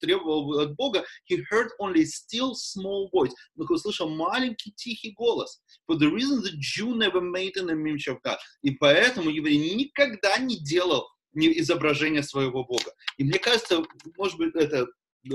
[0.00, 5.60] требовал от Бога, he heard only still small voice, но услышал маленький тихий голос.
[5.86, 8.38] For the reason the Jew never made an image of God.
[8.62, 12.92] И поэтому еврей никогда не делал не изображение своего Бога.
[13.18, 13.84] И мне кажется,
[14.16, 14.86] может быть, это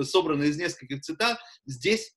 [0.04, 2.16] собрано из нескольких цитат, здесь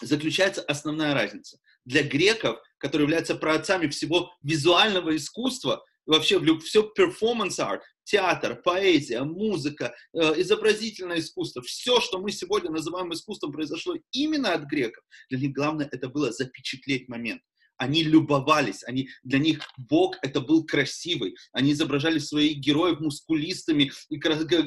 [0.00, 1.58] заключается основная разница.
[1.84, 9.94] Для греков, которые являются праотцами всего визуального искусства, вообще все перформанс арт, театр, поэзия, музыка,
[10.12, 15.04] э, изобразительное искусство, все, что мы сегодня называем искусством, произошло именно от греков.
[15.28, 17.42] Для них главное это было запечатлеть момент
[17.82, 24.18] они любовались, они, для них Бог это был красивый, они изображали своих героев мускулистами, и
[24.20, 24.62] красавец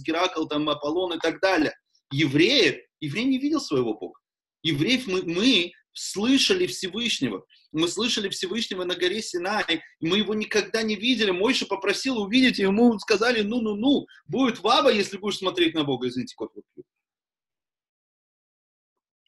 [0.00, 1.74] Геракл, там, Аполлон и так далее.
[2.10, 4.18] Евреи, еврей не видел своего Бога.
[4.62, 7.44] Евреев мы, мы слышали Всевышнего.
[7.72, 11.30] Мы слышали Всевышнего на горе Синай, и мы его никогда не видели.
[11.30, 16.08] Мойша попросил увидеть, и ему сказали, ну-ну-ну, будет ваба, если будешь смотреть на Бога.
[16.08, 16.84] Извините, кофе пью.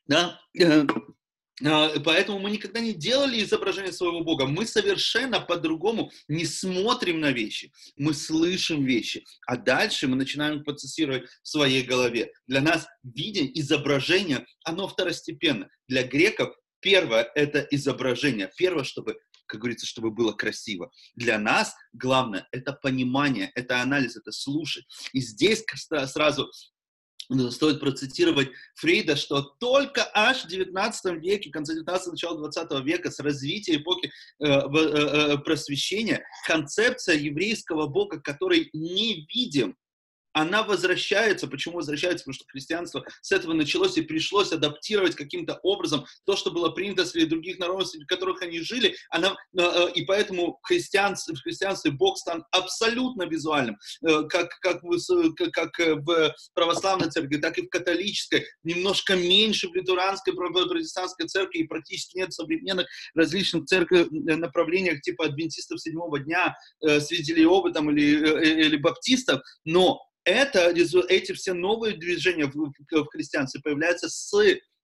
[0.07, 0.41] Да?
[1.65, 4.47] А, поэтому мы никогда не делали изображение своего Бога.
[4.47, 7.73] Мы совершенно по-другому не смотрим на вещи.
[7.97, 9.25] Мы слышим вещи.
[9.47, 12.33] А дальше мы начинаем процессировать в своей голове.
[12.47, 15.69] Для нас видение, изображение, оно второстепенно.
[15.89, 18.51] Для греков первое– это изображение.
[18.57, 20.91] Первое, чтобы как говорится, чтобы было красиво.
[21.15, 24.87] Для нас главное– это понимание, это анализ, это слушать.
[25.13, 25.63] И здесь
[26.07, 26.51] сразу
[27.51, 33.21] стоит процитировать Фрейда, что только аж в 19 веке, конце 19 начала 20 века, с
[33.21, 39.77] развития эпохи э, э, э, просвещения, концепция еврейского Бога, который не видим,
[40.33, 41.47] она возвращается.
[41.47, 42.25] Почему возвращается?
[42.25, 47.05] Потому что христианство с этого началось и пришлось адаптировать каким-то образом то, что было принято
[47.05, 48.95] среди других народов, среди которых они жили.
[49.11, 54.83] Она, э, э, и поэтому христианство, в христианстве Бог стал абсолютно визуальным, э, как, как,
[54.83, 61.59] в, как в православной церкви, так и в католической, немножко меньше в лютеранской, протестантской церкви,
[61.59, 68.67] и практически нет современных различных церкви направлениях типа адвентистов седьмого дня, свидетелей Иовы там, или,
[68.67, 70.73] или баптистов, но это,
[71.09, 74.33] эти все новые движения в, в христианстве появляются с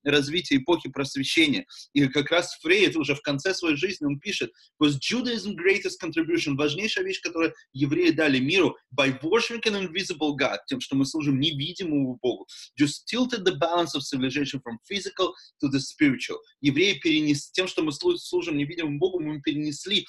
[0.05, 1.67] развития эпохи просвещения.
[1.93, 6.57] И как раз Фрейд уже в конце своей жизни, он пишет, was Judaism greatest contribution,
[6.57, 11.41] важнейшая вещь, которую евреи дали миру, by worshiping an invisible God, тем, что мы служим
[11.41, 12.47] невидимому Богу,
[12.81, 16.39] just tilted the balance of civilization from physical to the spiritual.
[16.61, 20.07] Евреи перенесли, тем, что мы служим невидимому Богу, мы перенесли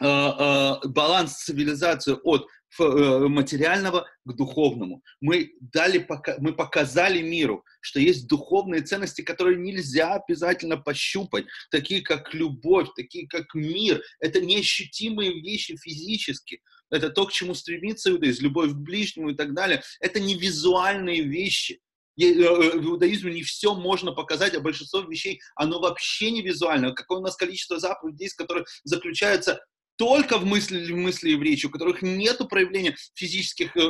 [0.00, 2.46] э, э, баланс цивилизации от
[2.78, 5.02] материального к духовному.
[5.20, 6.06] Мы, дали,
[6.38, 13.26] мы показали миру, что есть духовные ценности, которые нельзя обязательно пощупать, такие как любовь, такие
[13.28, 14.02] как мир.
[14.20, 16.60] Это неощутимые вещи физически.
[16.90, 19.82] Это то, к чему стремится иудаизм, любовь к ближнему и так далее.
[20.00, 21.80] Это не визуальные вещи.
[22.20, 26.92] Э, э, в иудаизме не все можно показать, а большинство вещей, оно вообще не визуально.
[26.92, 29.64] Какое у нас количество заповедей, которые заключаются
[30.00, 33.80] только в мысли, в мысли и в речи, у которых нет проявления физических, э,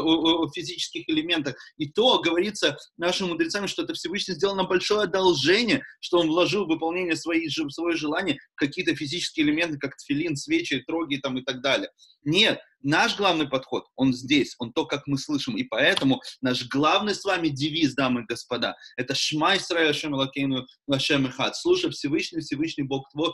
[0.52, 1.54] физических элементов.
[1.76, 6.64] И то говорится нашим мудрецами, что это Всевышний сделал нам большое одолжение, что он вложил
[6.64, 11.62] в выполнение своих, своих желаний какие-то физические элементы, как тфилин, свечи, троги там, и так
[11.62, 11.90] далее.
[12.24, 15.56] Нет, наш главный подход, он здесь, он то, как мы слышим.
[15.56, 20.66] И поэтому наш главный с вами девиз, дамы и господа, это «Шма Исраэль Ашем Элакейну
[20.90, 21.56] Ашем Эхад».
[21.56, 23.32] Слушай Всевышний, Всевышний Бог твой, э,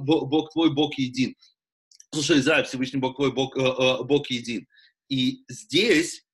[0.00, 1.36] Бог твой, Бог един.
[2.16, 4.66] Слушай, Израиль, Всевышний Бог твой, Бог, э, э, Бог един.
[5.10, 6.24] И здесь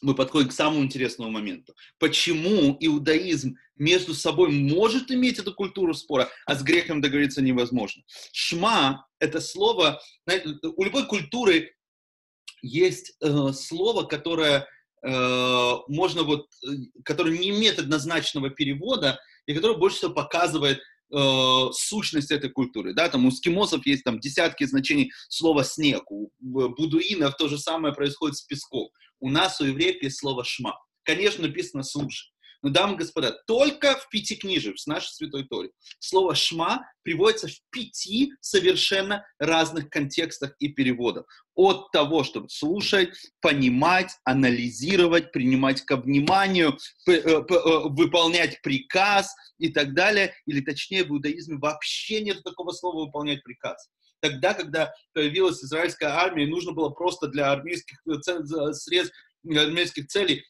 [0.00, 1.74] мы подходим к самому интересному моменту.
[1.98, 8.02] Почему иудаизм между собой может иметь эту культуру спора, а с грехом договориться невозможно?
[8.32, 10.00] Шма— это слово...
[10.26, 11.74] Знаете, у любой культуры
[12.62, 14.66] есть э, слово, которое
[15.06, 16.46] э, можно вот...
[16.66, 16.70] Э,
[17.04, 20.80] которое не имеет однозначного перевода, и которое больше всего показывает
[21.12, 22.94] э, сущность этой культуры.
[22.94, 23.08] Да?
[23.08, 28.36] Там у скимосов есть там десятки значений слова «снег», у будуинов то же самое происходит
[28.36, 28.90] с песком.
[29.20, 30.78] У нас, у евреев, есть слово «шма».
[31.04, 32.33] Конечно, написано «слушай».
[32.64, 37.46] Но, дамы и господа, только в пяти книжек, в нашей Святой Торе, слово «шма» приводится
[37.46, 41.26] в пяти совершенно разных контекстах и переводах.
[41.54, 43.10] От того, чтобы слушать,
[43.42, 47.42] понимать, анализировать, принимать ко вниманию, э, э,
[47.84, 50.32] выполнять приказ и так далее.
[50.46, 56.46] Или точнее, в иудаизме вообще нет такого слова «выполнять приказ» тогда, когда появилась израильская армия,
[56.46, 59.14] нужно было просто для армейских э, средств,
[59.46, 60.46] армейских целей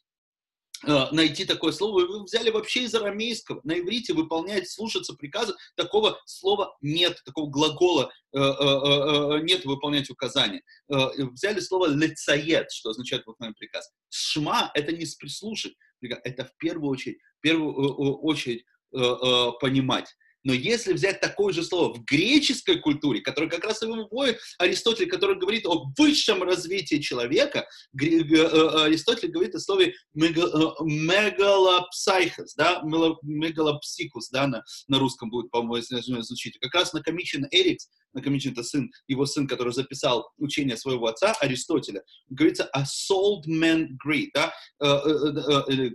[1.12, 3.60] найти такое слово, вы взяли вообще из арамейского.
[3.64, 10.62] На иврите выполнять, слушаться приказа, такого слова нет, такого глагола э, э, нет выполнять указания.
[10.88, 13.90] Взяли слово лецает, что означает выполнять приказ.
[14.10, 17.74] Шма— это не прислушать, это в первую очередь, в первую
[18.20, 20.14] очередь понимать.
[20.44, 25.08] Но если взять такое же слово в греческой культуре, которое как раз и выводит Аристотель,
[25.08, 27.66] который говорит о высшем развитии человека,
[28.00, 32.82] э, э, Аристотель говорит о слове мегалопсайхос, да,
[33.22, 36.58] мегалопсихус, да, на, на русском будет, по-моему, звучить.
[36.60, 42.02] Как раз накомичен Эрикс, накомичен это сын, его сын, который записал учение своего отца, Аристотеля,
[42.28, 45.90] говорится a sold man great, да, э,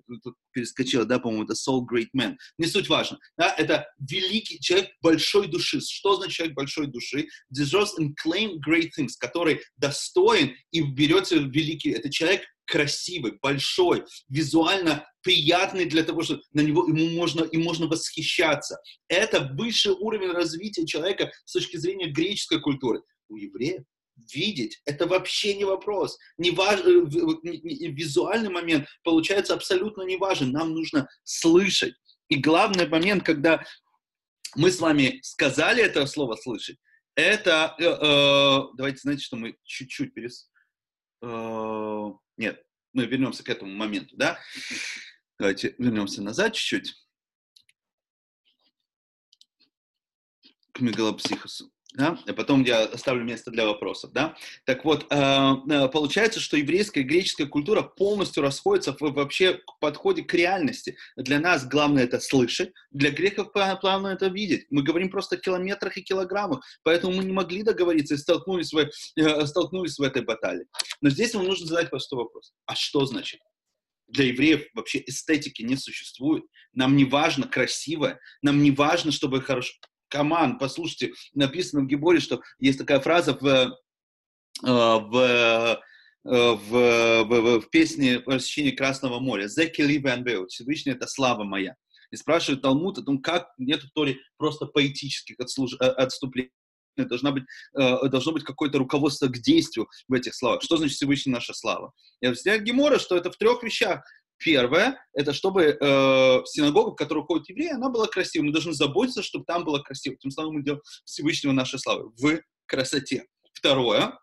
[0.52, 2.36] перескочила, да, по-моему, это soul great man.
[2.58, 3.18] Не суть важно.
[3.38, 5.80] Да, это великий человек большой души.
[5.82, 7.28] Что значит человек большой души?
[7.54, 11.92] Deserves and claim great things, который достоин и берется великий.
[11.92, 17.88] Это человек красивый, большой, визуально приятный для того, чтобы на него ему можно, и можно
[17.88, 18.80] восхищаться.
[19.08, 23.02] Это высший уровень развития человека с точки зрения греческой культуры.
[23.28, 23.84] У евреев
[24.34, 26.18] видеть, это вообще не вопрос.
[26.38, 26.82] Не важ...
[26.82, 30.52] Э, визуальный момент получается абсолютно не важен.
[30.52, 31.94] Нам нужно слышать.
[32.28, 33.64] И главный момент, когда
[34.56, 36.78] мы с вами сказали это слово «слышать»,
[37.16, 40.50] это, э, э, давайте, знаете, что мы чуть-чуть перес...
[41.22, 44.40] Э, нет, мы вернемся к этому моменту, да?
[45.38, 46.96] Давайте вернемся назад чуть-чуть.
[50.72, 54.38] К мегалопсихосу да, потом я оставлю место для вопросов, да.
[54.64, 55.16] Так вот, э,
[55.70, 60.96] э, получается, что еврейская и греческая культура полностью расходятся в, вообще подходе к реальности.
[61.18, 64.66] Для нас главное это слышать, для греков главное это видеть.
[64.70, 68.78] Мы говорим просто о километрах и килограммах, поэтому мы не могли договориться и столкнулись в,
[68.78, 70.68] э, столкнулись в этой баталии.
[71.02, 72.54] Но здесь вам нужно задать простой вопрос.
[72.66, 73.42] А что значит?
[74.12, 76.44] для евреев вообще эстетики не существует.
[76.74, 79.74] Нам не важно красивое, нам не важно, чтобы хорошо
[80.10, 83.68] команд, послушайте, написано в Гиборе, что есть такая фраза в, э,
[84.64, 85.78] в, э,
[86.24, 89.48] в, в, в песне «Посещение Красного моря».
[89.48, 91.76] «Зеки ливен Всевышний— это слава моя.
[92.12, 96.52] И спрашивает Талмуд о том, как нет в Торе просто поэтических э, отступлений.
[96.98, 100.62] Должна быть, должно быть какое-то руководство к действию в этих словах.
[100.62, 101.94] Что значит Всевышний наша слава?
[102.20, 104.04] Я взял Гемора, что это в трех вещах.
[104.40, 105.76] Первое, это чтобы э,
[106.46, 108.48] синагога, в которую ходят евреи, она была красивой.
[108.48, 110.16] Мы должны заботиться, чтобы там было красиво.
[110.18, 113.26] Тем самым мы делаем Всевышнего нашей славы в красоте.
[113.54, 114.18] Второе,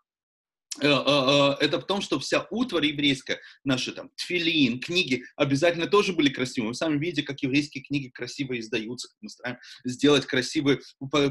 [0.79, 6.69] это в том, что вся утварь еврейская, наши там тфилин, книги, обязательно тоже были красивыми.
[6.69, 10.79] Вы сами видите, как еврейские книги красиво издаются, мы стараемся сделать красивые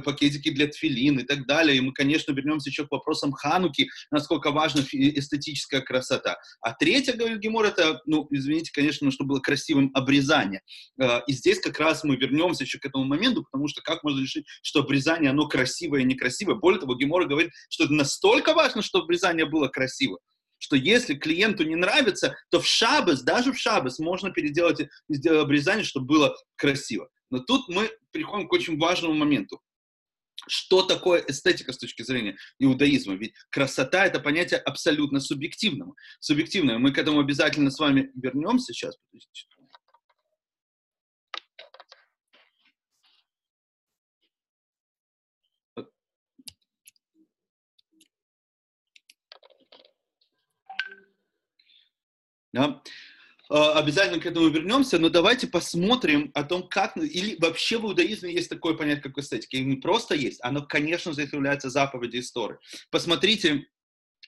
[0.05, 1.77] пакетики для тфилин и так далее.
[1.77, 6.37] И мы, конечно, вернемся еще к вопросам Хануки, насколько важна эстетическая красота.
[6.61, 10.63] А третье, говорит Гемор, это, ну, извините, конечно, чтобы было красивым обрезание.
[10.99, 14.47] И здесь как раз мы вернемся еще к этому моменту, потому что как можно решить,
[14.63, 16.57] что обрезание, оно красивое и некрасивое.
[16.57, 20.19] Более того, Гемор говорит, что это настолько важно, что обрезание описание было красиво.
[20.59, 26.07] Что если клиенту не нравится, то в шабас, даже в шабас, можно переделать обрезание, чтобы
[26.07, 27.09] было красиво.
[27.31, 29.61] Но тут мы приходим к очень важному моменту.
[30.49, 33.15] Что такое эстетика с точки зрения иудаизма?
[33.15, 35.93] Ведь красота— это понятие абсолютно субъективное.
[36.21, 36.79] Субъективное.
[36.79, 38.97] Мы к этому обязательно с вами вернемся сейчас.
[39.11, 39.56] Подождите.
[52.57, 52.83] Да?
[53.51, 58.33] А, обязательно к этому вернемся, но давайте посмотрим о том, как, или вообще в иудаизме
[58.33, 59.59] есть такое понятие, как эстетика.
[59.59, 62.57] И не просто есть, оно, конечно же, является заповедью истории.
[62.91, 63.67] Посмотрите,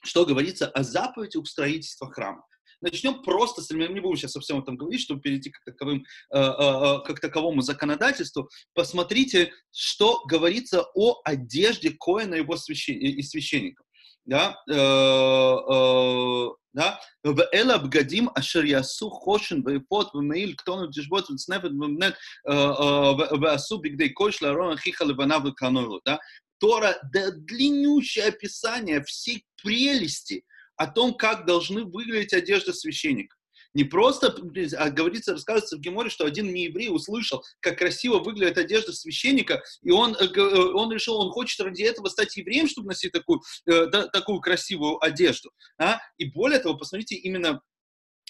[0.02, 2.44] что говорится о заповеди строительства храма.
[2.80, 7.08] Начнем просто, с, не будем сейчас совсем этом говорить, чтобы перейти к, таковым, э, э,
[7.08, 8.48] э, к таковому законодательству.
[8.72, 12.96] Посмотрите, что говорится о одежде Коина и его священ...
[12.96, 13.87] и священников
[14.28, 21.72] да, э, э, да, в эла бгадим ашер ясу хошен вейпот вмеил ктону тишбот вцнефет
[21.72, 22.14] вмнет
[22.44, 26.20] э, э, васу бигдей кош ларон хиха левана веканору, да,
[26.58, 30.44] Тора, да, длиннющее описание всей прелести
[30.76, 33.34] о том, как должны выглядеть одежда священника.
[33.74, 34.34] Не просто,
[34.78, 39.90] а говорится, рассказывается в Геморе, что один нееврей услышал, как красиво выглядит одежда священника, и
[39.90, 43.86] он, э, э, он решил, он хочет ради этого стать евреем, чтобы носить такую, э,
[43.86, 45.50] такую красивую одежду.
[45.78, 45.98] А?
[46.16, 47.60] И более того, посмотрите, именно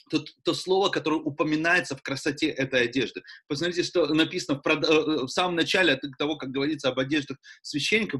[0.08, 3.22] то, то слово, которое упоминается в красоте этой одежды.
[3.46, 4.84] Посмотрите, что написано в, прод...
[4.84, 8.18] Э, в самом начале того, как говорится об одеждах священника.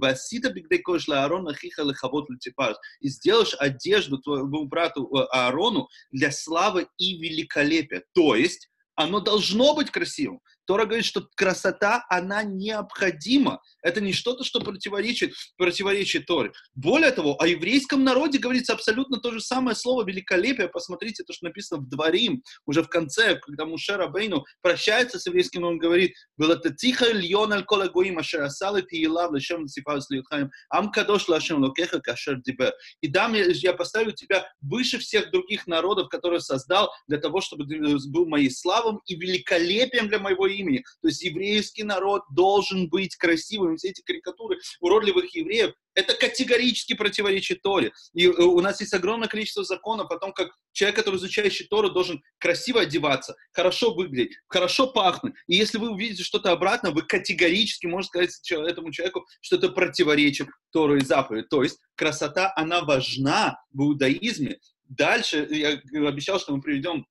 [3.00, 8.04] И сделаешь одежду твоему брату э, Аарону для славы и великолепия.
[8.14, 10.40] То есть, оно должно быть красивым.
[10.68, 13.62] Тора говорит, что красота, она необходима.
[13.82, 16.52] Это не что-то, что противоречит, противоречит Торе.
[16.74, 20.68] Более того, о еврейском народе говорится абсолютно то же самое слово «великолепие».
[20.68, 25.64] Посмотрите, то, что написано в Дворим, уже в конце, когда Мушера Бейну прощается с еврейским,
[25.64, 30.10] он говорит «Было это тихо льон аль кола гоим, ашер асал и пиелав лешем цифаз
[30.10, 32.74] лиутхаем, ам кадош лашем локеха кашер дибер».
[33.00, 37.64] И дам я, я поставлю тебя выше всех других народов, которые создал для того, чтобы
[37.64, 40.84] ты был моей славом и великолепием для моего имени.
[41.02, 43.76] То есть еврейский народ должен быть красивым.
[43.76, 47.92] Все эти карикатуры уродливых евреев, это категорически противоречит Торе.
[48.14, 51.90] И э, у нас есть огромное количество законов о том, как человек, который изучающий Тору,
[51.90, 55.34] должен красиво одеваться, хорошо выглядеть, хорошо пахнуть.
[55.48, 60.48] И если вы увидите что-то обратное, вы категорически можете сказать этому человеку, что это противоречит
[60.70, 61.48] Тору и заповеди.
[61.50, 64.58] То есть красота, она важна в иудаизме.
[64.84, 67.06] Дальше я обещал, что мы приведем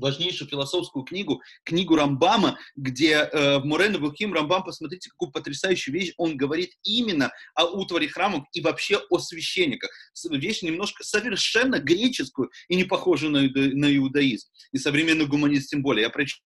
[0.00, 6.12] важнейшую философскую книгу, книгу Рамбама, где э, в Мурен Вухим Рамбам, посмотрите, какую потрясающую вещь
[6.16, 9.90] он говорит именно о утваре храмов и вообще о священниках.
[10.30, 14.48] Вещь немножко совершенно греческую и не похожую на, на иудаизм.
[14.72, 16.04] И современный гуманист тем более.
[16.04, 16.44] Я прочитаю.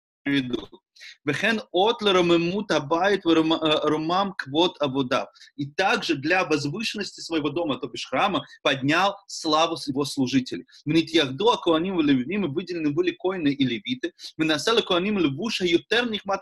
[1.26, 5.30] Вехен от ларамемут абайт румам квот аводав.
[5.56, 10.66] И также для возвышенности своего дома, то бишь храма, поднял славу его служителей.
[10.86, 14.14] Мнитьяхду акуаним и левим выделены были коины и левиты.
[14.38, 16.42] Минасала коаним левуша ютер нихмат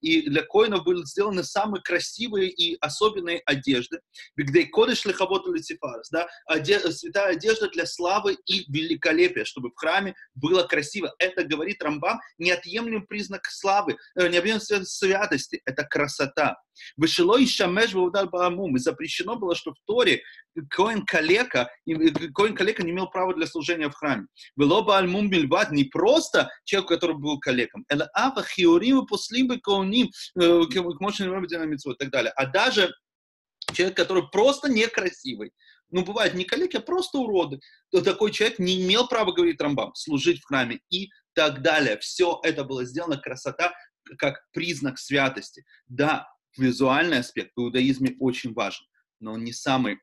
[0.00, 4.00] И для коинов были сделаны самые красивые и особенные одежды.
[4.36, 6.10] Бигдей кодыш лихавот лицифарс.
[6.10, 6.28] Да?
[6.90, 11.14] Святая одежда для славы и великолепия, чтобы в храме было красиво.
[11.18, 16.56] Это говорит Рамбам, неотъемлемый признак славы, э, необъемлемой святости, это красота.
[16.96, 18.76] Вышело и шамеш удар баамум.
[18.76, 20.22] И запрещено было, что в Торе
[20.70, 21.70] коин калека,
[22.34, 24.26] коин калека не имел права для служения в храме.
[24.56, 29.48] Было бы альмум бильбат не просто человек, который был калеком, это афа хиорим и послим
[29.48, 30.10] бы коуним,
[30.40, 32.32] э, к мощным и так далее.
[32.36, 32.94] А даже
[33.72, 35.52] человек, который просто некрасивый,
[35.90, 37.60] ну, бывает не коллеги, а просто уроды,
[37.90, 41.98] то такой человек не имел права, говорит Рамбам, служить в храме и так далее.
[41.98, 43.74] Все это было сделано, красота,
[44.18, 45.64] как признак святости.
[45.86, 48.86] Да, визуальный аспект в иудаизме очень важен,
[49.20, 49.98] но он не самый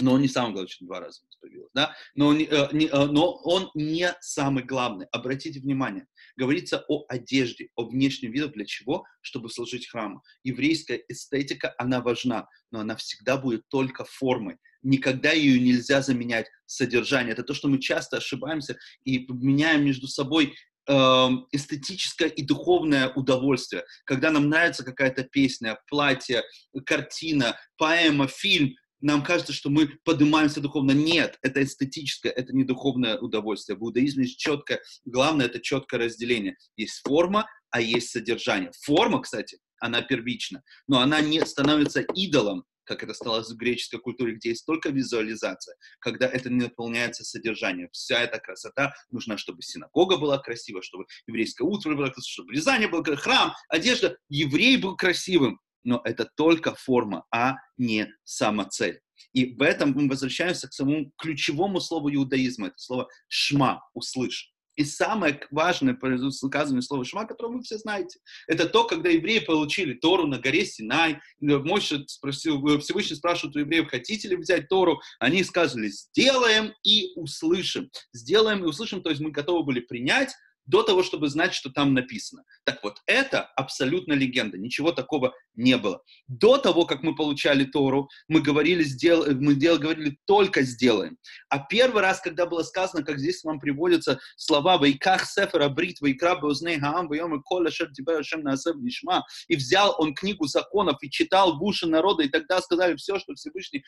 [0.00, 3.06] но он не самый главный, что два раза появилось, да, но он, э, не, э,
[3.06, 5.06] но он не самый главный.
[5.06, 6.06] Обратите внимание,
[6.38, 9.04] говорится о одежде, о внешнем виде, для чего?
[9.20, 10.22] Чтобы служить храму.
[10.44, 14.56] Еврейская эстетика, она важна, но она всегда будет только формой.
[14.82, 17.32] Никогда ее нельзя заменять содержание.
[17.32, 20.54] Это то, что мы часто ошибаемся и меняем между собой
[20.86, 23.84] эм, эстетическое и духовное удовольствие.
[24.04, 26.44] Когда нам нравится какая-то песня, платье,
[26.86, 30.92] картина, поэма, фильм, нам кажется, что мы поднимаемся духовно.
[30.92, 33.78] Нет, это эстетическое, это не духовное удовольствие.
[33.78, 36.56] В иудаизме есть четкое, главное это четкое разделение.
[36.76, 38.72] Есть форма, а есть содержание.
[38.82, 44.34] Форма, кстати, она первична, но она не становится идолом, как это стало в греческой культуре,
[44.34, 47.90] где есть только визуализация, когда это не наполняется содержанием.
[47.92, 52.88] Вся эта красота нужна, чтобы синагога была красива, чтобы еврейское утро было красиво, чтобы Рязание
[52.88, 54.16] был храм, одежда.
[54.30, 59.00] Еврей был красивым, но это только форма, а не сама цель.
[59.32, 64.52] И в этом мы возвращаемся к самому ключевому слову иудаизма, это слово «шма», «услышь».
[64.76, 65.98] И самое важное
[66.40, 70.64] указанное слово «шма», которое вы все знаете, это то, когда евреи получили Тору на горе
[70.64, 71.18] Синай.
[71.40, 75.00] Мойша спросил, Всевышний спрашивает у евреев, хотите ли взять Тору?
[75.18, 77.90] Они сказали, сделаем и услышим.
[78.12, 80.32] Сделаем и услышим, то есть мы готовы были принять,
[80.68, 82.44] до того, чтобы знать, что там написано.
[82.64, 86.02] Так вот, это абсолютно легенда, ничего такого не было.
[86.28, 89.24] До того, как мы получали Тору, мы говорили, сдел...
[89.40, 89.78] мы дел...
[89.78, 91.16] говорили только сделаем.
[91.48, 96.36] А первый раз, когда было сказано, как здесь вам приводятся слова «Вайках сефера брит, вайкра
[96.36, 97.90] беузней хаам, вайом и коля шер
[98.36, 102.94] наасев нишма», и взял он книгу законов и читал в уши народа, и тогда сказали
[102.96, 103.84] все, что Всевышний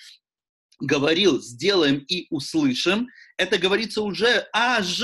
[0.81, 5.03] говорил, сделаем и услышим, это говорится уже аж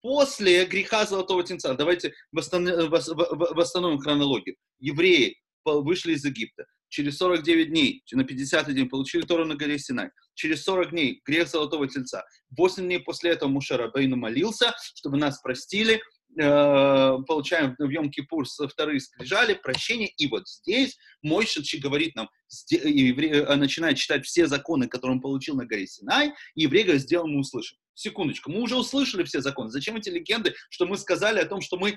[0.00, 1.74] после греха Золотого Тельца.
[1.74, 4.56] Давайте восстановим хронологию.
[4.78, 6.66] Евреи вышли из Египта.
[6.88, 10.10] Через 49 дней, на 50 день получили Тору на горе Синай.
[10.34, 12.24] Через 40 дней грех Золотого Тельца.
[12.56, 16.00] 8 дней после этого Мушера Бейну молился, чтобы нас простили.
[16.40, 20.08] Э, получаем в Йом-Кипур вторые скрижали, прощение.
[20.16, 22.30] И вот здесь Мойшичи говорит нам,
[22.72, 27.32] э, начинает читать все законы, которые он получил на горе Синай, и еврей говорит, сделаем
[27.32, 29.70] мы услышим секундочку, мы уже услышали все законы.
[29.70, 31.96] Зачем эти легенды, что мы сказали о том, что мы, э,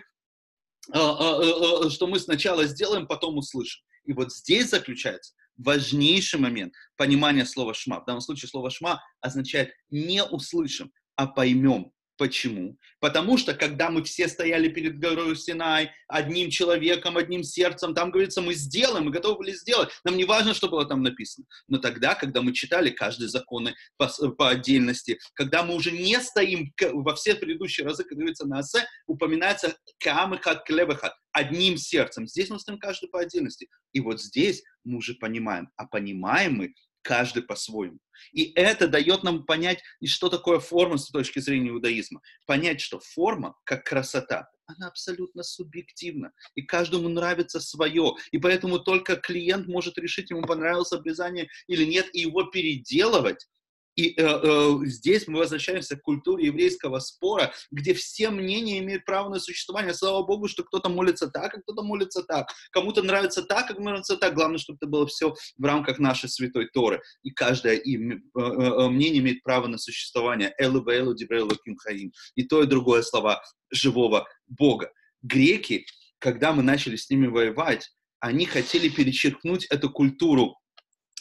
[0.94, 3.84] э, э, что мы сначала сделаем, потом услышим.
[4.06, 8.02] И вот здесь заключается важнейший момент понимания слова «шма».
[8.02, 11.92] В данном случае слово «шма» означает «не услышим», а поймем.
[12.22, 12.78] Почему?
[13.00, 18.44] Потому что, когда мы все стояли перед горой Синай, одним человеком, одним сердцем, там говорится,
[18.44, 19.90] мы сделаем, мы готовы были сделать.
[20.04, 21.48] Нам не важно, что было там написано.
[21.68, 24.08] Но тогда, когда мы читали каждый законы по,
[24.38, 28.86] по отдельности, когда мы уже не стоим во все предыдущие разы, как говорится на Асе,
[29.08, 32.28] упоминается камыхат клебахат, одним сердцем.
[32.28, 33.68] Здесь мы стоим каждый по отдельности.
[33.94, 35.70] И вот здесь мы уже понимаем.
[35.76, 38.00] А понимаем мы каждый по-своему.
[38.34, 42.22] И это дает нам понять, что такое форма с точки зрения иудаизма.
[42.46, 46.32] Понять, что форма, как красота, она абсолютно субъективна.
[46.56, 48.14] И каждому нравится свое.
[48.32, 53.48] И поэтому только клиент может решить, ему понравилось обрезание или нет, и его переделывать
[53.96, 59.30] и э, э, здесь мы возвращаемся к культуре еврейского спора, где все мнения имеют право
[59.30, 59.94] на существование.
[59.94, 62.48] Слава Богу, что кто-то молится так, а кто-то молится так.
[62.72, 64.34] Кому-то нравится так, а кому нравится так.
[64.34, 67.02] Главное, чтобы это было все в рамках нашей святой Торы.
[67.24, 70.54] И каждое им, э, э, э, мнение имеет право на существование.
[70.58, 72.12] Элу Бейлу Дибрейлу Кимхаим.
[72.36, 74.92] И то, и другое слова живого Бога.
[75.22, 75.86] Греки,
[76.20, 80.56] когда мы начали с ними воевать, они хотели перечеркнуть эту культуру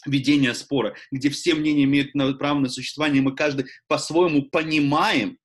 [0.06, 5.38] ведения спора, где все мнения имеют право на существование, и мы каждый по-своему понимаем,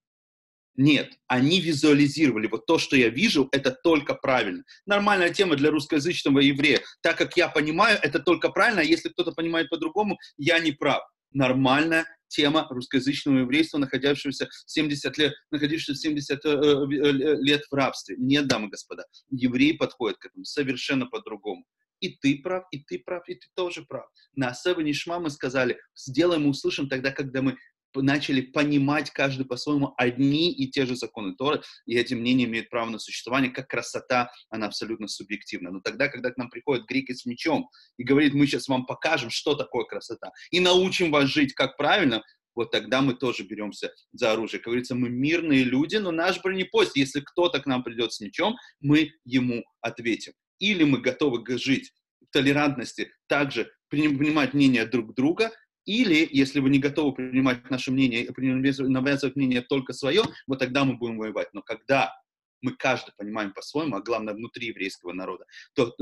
[0.78, 2.48] нет, они визуализировали.
[2.48, 4.64] Вот то, что я вижу, это только правильно.
[4.86, 6.82] Нормальная тема для русскоязычного еврея.
[7.02, 11.02] Так как я понимаю, это только правильно, а если кто-то понимает по-другому, я не прав.
[11.32, 18.16] Нормальная тема русскоязычного еврейства, находившегося 70 лет, находившегося 70 э, э, лет в рабстве.
[18.18, 21.66] Нет, дамы и господа, евреи подходят к этому совершенно по-другому
[22.06, 24.06] и ты прав, и ты прав, и ты тоже прав.
[24.36, 27.58] На Асева Нишма мы сказали, сделаем и услышим тогда, когда мы
[27.96, 32.90] начали понимать каждый по-своему одни и те же законы Торы, и эти мнения имеют право
[32.90, 35.72] на существование, как красота, она абсолютно субъективна.
[35.72, 39.30] Но тогда, когда к нам приходит греки с мечом и говорит, мы сейчас вам покажем,
[39.30, 42.22] что такое красота, и научим вас жить как правильно,
[42.56, 44.60] вот тогда мы тоже беремся за оружие.
[44.60, 48.56] Как говорится, мы мирные люди, но наш бронепоезд, если кто-то к нам придет с мечом,
[48.80, 50.34] мы ему ответим.
[50.60, 55.52] Или мы готовы жить в толерантности, также принимать мнение друг друга,
[55.86, 60.98] или, если вы не готовы принимать наше мнение, навязывать мнение только свое, вот тогда мы
[60.98, 61.50] будем воевать.
[61.54, 62.12] Но когда
[62.62, 65.46] мы каждый понимаем по-своему, а главное внутри еврейского народа,
[65.76, 65.94] то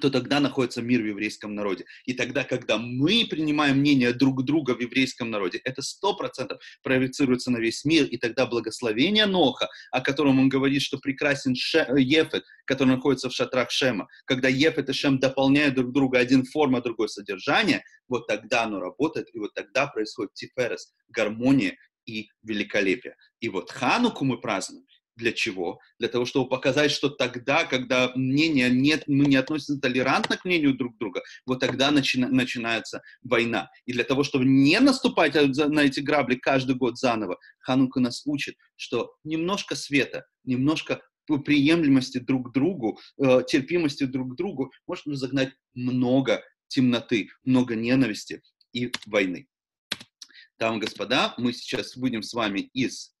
[0.00, 1.84] то тогда находится мир в еврейском народе.
[2.04, 7.50] И тогда, когда мы принимаем мнение друг друга в еврейском народе, это сто процентов проецируется
[7.50, 12.44] на весь мир, и тогда благословение Ноха, о котором он говорит, что прекрасен Ше, Ефет,
[12.64, 17.08] который находится в шатрах Шема, когда Ефет и Шем дополняют друг друга, один форма, другое
[17.08, 21.76] содержание, вот тогда оно работает, и вот тогда происходит тиферес, гармония
[22.06, 23.16] и великолепие.
[23.40, 24.86] И вот Хануку мы празднуем,
[25.18, 25.80] для чего?
[25.98, 30.74] Для того, чтобы показать, что тогда, когда мнения нет, мы не относимся толерантно к мнению
[30.74, 33.68] друг друга, вот тогда начи, начинается война.
[33.84, 38.54] И для того, чтобы не наступать на эти грабли каждый год заново, Ханука нас учит,
[38.76, 41.02] что немножко света, немножко
[41.44, 48.40] приемлемости друг к другу, э, терпимости друг к другу может загнать много темноты, много ненависти
[48.72, 49.46] и войны.
[50.58, 53.12] Дамы и господа, мы сейчас выйдем с вами из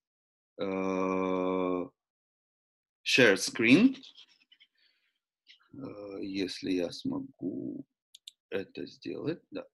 [3.02, 3.96] share screen.
[5.74, 7.84] Э, если я смогу
[8.50, 9.66] это сделать, да.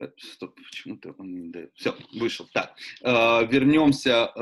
[0.00, 1.72] Э, стоп, почему-то он не дает.
[1.74, 2.48] Все, вышел.
[2.52, 4.40] Так, э, вернемся э,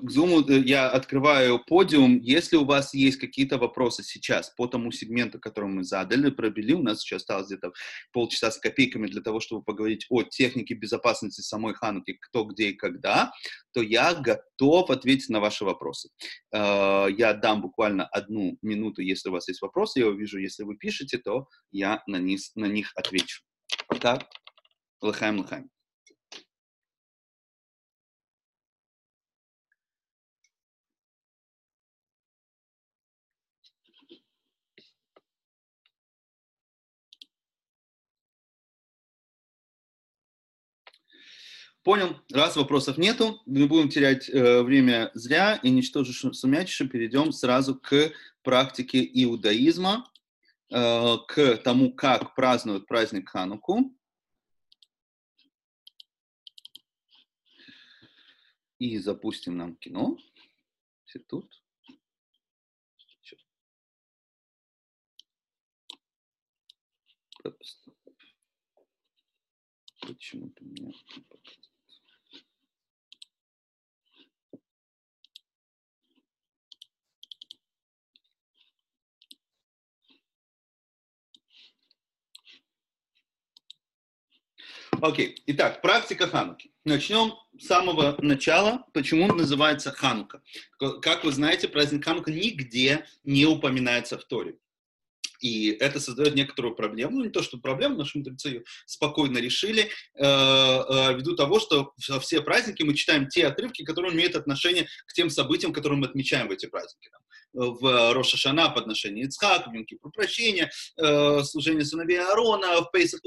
[0.00, 0.62] к Zoom.
[0.64, 2.18] Я открываю подиум.
[2.20, 6.82] Если у вас есть какие-то вопросы сейчас по тому сегменту, который мы задали, пробили, у
[6.82, 7.72] нас еще осталось где-то
[8.12, 12.72] полчаса с копейками для того, чтобы поговорить о технике безопасности самой Хануки, кто, где и
[12.72, 13.32] когда,
[13.72, 16.08] то я готов ответить на ваши вопросы.
[16.52, 20.00] Э, я дам буквально одну минуту, если у вас есть вопросы.
[20.00, 23.42] Я увижу, если вы пишете, то я на них, на них отвечу.
[24.00, 24.26] Так.
[25.02, 25.70] Лыхаем, лыхаем.
[41.82, 42.14] Понял.
[42.30, 48.12] Раз вопросов нету, не будем терять э, время зря и ничтоже сумятише, перейдем сразу к
[48.42, 50.06] практике иудаизма,
[50.70, 53.96] э, к тому, как празднуют праздник Хануку.
[58.80, 60.16] И запустим нам кино.
[61.04, 61.62] Все тут.
[70.00, 70.92] Почему-то мне
[85.02, 85.42] Окей, okay.
[85.46, 86.72] итак, практика Хануки.
[86.84, 90.42] Начнем самого начала, почему он называется Ханука.
[90.78, 94.56] Как вы знаете, праздник Ханука нигде не упоминается в Торе.
[95.40, 97.18] И это создает некоторую проблему.
[97.18, 101.94] Ну, не то, что проблему, наши мудрецы ее спокойно решили, э, э, ввиду того, что
[102.20, 106.48] все праздники мы читаем те отрывки, которые имеют отношение к тем событиям, которые мы отмечаем
[106.48, 107.08] в эти праздники.
[107.10, 107.20] Там,
[107.52, 113.20] в Роша Шана подношение Ицхака, в Кипур прощения, э, служение сыновей Аарона, в Пейсах,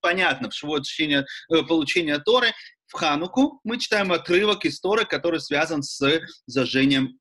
[0.00, 2.52] понятно, в Шивот чтение, э, получение Торы.
[2.92, 7.18] В Хануку мы читаем отрывок из Торы, который связан с зажжением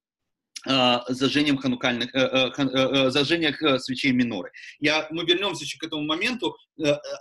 [0.68, 4.52] э, зажжением ханукальных, э, э, зажжением свечей миноры.
[4.80, 6.58] Я, мы вернемся еще к этому моменту.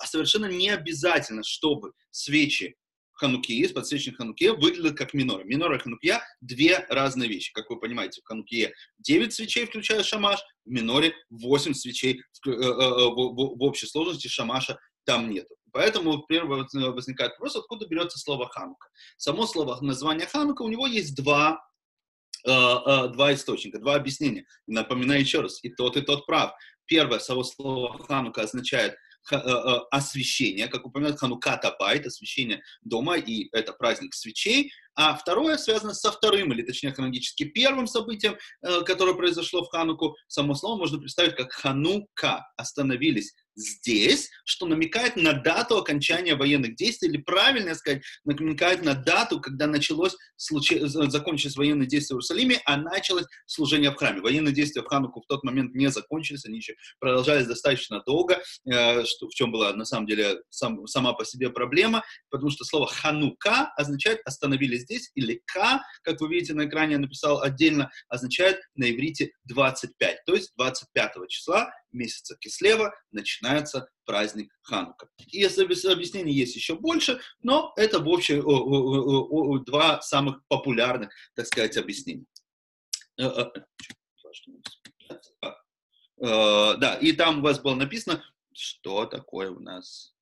[0.04, 2.74] Совершенно не обязательно, чтобы свечи
[3.12, 5.44] ханукии, подсвечник ханукия выглядит как минора.
[5.44, 7.52] Минора и ханукия– две разные вещи.
[7.52, 12.50] Как вы понимаете, в ханукие 9 свечей, включая шамаш, в миноре 8 свечей в, в,
[12.50, 15.54] в, в общей сложности шамаша там нету.
[15.72, 18.88] Поэтому первый возникает вопрос, откуда берется слово ханука.
[19.16, 21.60] Само слово, название ханука, у него есть два
[22.42, 24.46] два источника, два объяснения.
[24.66, 26.54] Напоминаю еще раз, и тот, и тот прав.
[26.86, 28.96] Первое, само слово ханука означает
[29.30, 34.72] Э, э, освещение, как упоминает Хануката Байт, освещение дома, и это праздник свечей.
[34.94, 40.16] А второе связано со вторым, или точнее хронологически первым событием, э, которое произошло в Хануку.
[40.26, 47.08] Само слово можно представить как Ханука, остановились здесь, что намекает на дату окончания военных действий,
[47.08, 52.76] или правильно сказать, намекает на дату, когда началось, случай, закончились военные действия в Иерусалиме, а
[52.76, 54.20] началось служение в храме.
[54.20, 59.04] Военные действия в Хануку в тот момент не закончились, они еще продолжались достаточно долго, э,
[59.04, 62.86] что, в чем была на самом деле сам, сама по себе проблема, потому что слово
[62.86, 68.60] Ханука означает «остановились здесь», или К, как вы видите на экране, я написал отдельно, означает
[68.74, 73.39] на иврите 25, то есть 25 числа месяца Кислева начинается
[74.04, 75.08] праздник Ханука.
[75.28, 75.38] И
[75.92, 82.26] объяснений есть еще больше, но это в общем два самых популярных, так сказать, объяснения.
[83.18, 83.50] Э, э,
[86.22, 90.14] э, да, и там у вас было написано, что такое у нас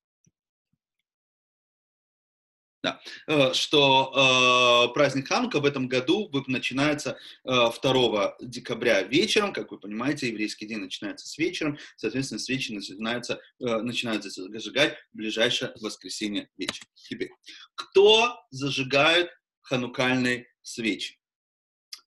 [2.82, 3.00] Да.
[3.26, 9.78] Э, что э, праздник Ханука в этом году начинается э, 2 декабря вечером, как вы
[9.80, 16.50] понимаете, еврейский день начинается с вечером, соответственно, свечи начинаются, э, начинают зажигать в ближайшее воскресенье
[16.56, 16.88] вечером.
[16.94, 17.30] Теперь,
[17.74, 19.30] кто зажигает
[19.62, 21.18] ханукальные свечи?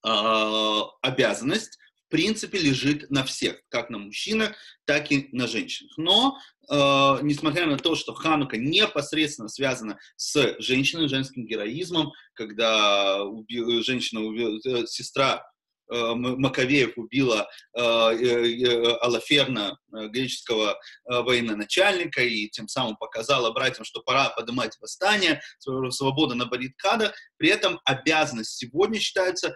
[0.06, 1.78] Э, обязанность
[2.12, 4.56] принципе лежит на всех, как на мужчинах,
[4.86, 5.98] так и на женщинах.
[5.98, 6.38] Но,
[6.70, 6.76] э,
[7.24, 14.60] несмотря на то, что Ханука непосредственно связана с женщиной, женским героизмом, когда уби- женщина, уби-
[14.66, 15.51] э, сестра Э,
[15.92, 24.78] Маковеев убила э, э, Алаферна, греческого военачальника, и тем самым показала братьям, что пора поднимать
[24.80, 25.42] восстание,
[25.90, 27.14] свобода на баррикадах.
[27.38, 29.56] При этом обязанность сегодня считается,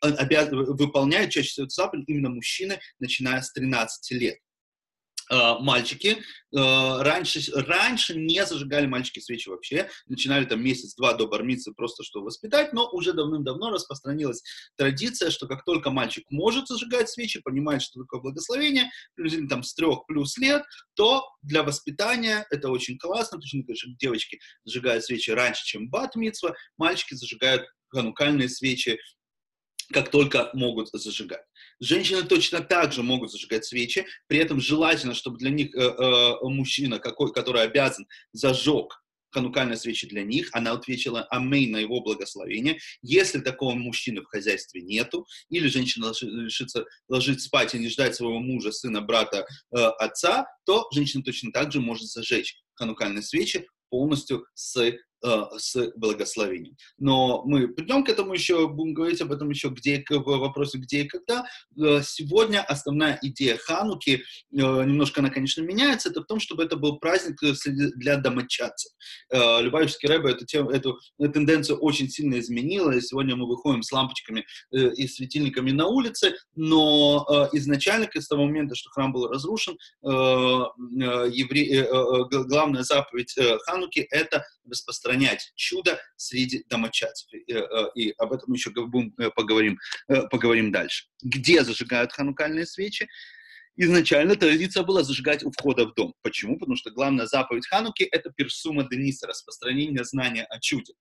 [0.00, 0.48] обяз...
[0.50, 4.38] выполняют чаще всего заповедь именно мужчины, начиная с 13 лет.
[5.30, 6.16] Э, мальчики э,
[6.52, 12.72] раньше, раньше не зажигали мальчики свечи вообще, начинали там месяц-два до бармицы просто что воспитать,
[12.72, 14.42] но уже давным-давно распространилась
[14.76, 19.72] традиция, что как только мальчик может зажигать свечи, понимает, что такое благословение, приблизительно там с
[19.72, 20.64] трех плюс лет,
[20.94, 26.16] то для воспитания это очень классно, точно так же девочки зажигают свечи раньше, чем бат
[26.76, 28.98] мальчики зажигают ханукальные свечи
[29.92, 31.44] как только могут зажигать.
[31.80, 36.34] Женщины точно так же могут зажигать свечи, при этом желательно, чтобы для них э, э,
[36.42, 39.00] мужчина, какой, который обязан, зажег
[39.30, 42.78] ханукальные свечи для них, она ответила амей на его благословение.
[43.02, 48.40] Если такого мужчины в хозяйстве нету, или женщина решится ложить спать и не ждать своего
[48.40, 54.46] мужа, сына, брата, э, отца, то женщина точно так же может зажечь ханукальные свечи полностью
[54.54, 54.76] с
[55.22, 56.76] с благословением.
[56.98, 61.02] Но мы придем к этому еще, будем говорить об этом еще где, в вопросе где
[61.02, 61.44] и когда.
[61.78, 66.76] Э, сегодня основная идея Хануки, э, немножко она, конечно, меняется, это в том, чтобы это
[66.76, 67.40] был праздник
[67.96, 68.92] для домочадцев.
[69.32, 75.06] Любавичский Рэбе эту, эту, тенденцию очень сильно изменила, и сегодня мы выходим с лампочками и
[75.06, 81.88] светильниками на улице, но изначально, с того момента, что храм был разрушен, евре...
[82.48, 83.34] главная заповедь
[83.66, 84.44] Хануки— это
[85.10, 87.28] распространять чудо среди домочадцев.
[87.32, 91.06] И, э, и об этом еще э, поговорим, э, поговорим дальше.
[91.22, 93.08] Где зажигают ханукальные свечи?
[93.76, 96.14] Изначально традиция была зажигать у входа в дом.
[96.22, 96.58] Почему?
[96.58, 100.92] Потому что главная заповедь Хануки— это персума Дениса, распространение знания о чуде.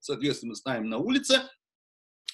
[0.00, 1.42] Соответственно, мы ставим на улице,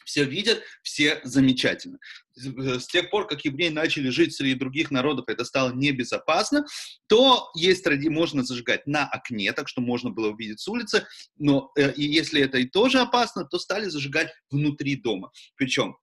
[0.09, 1.99] все видят, все замечательно.
[2.35, 6.65] С тех пор, как евреи начали жить среди других народов, это стало небезопасно,
[7.09, 11.07] то есть можно зажигать на окне, так что можно было увидеть с улицы,
[11.37, 15.31] но э, и если это и тоже опасно, то стали зажигать внутри дома.
[15.57, 15.97] Причем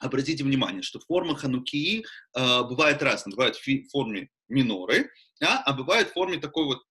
[0.00, 3.34] Обратите внимание, что форма ханукии э, бывает разная.
[3.34, 6.82] Бывает в форме миноры, да, а бывает в форме такой вот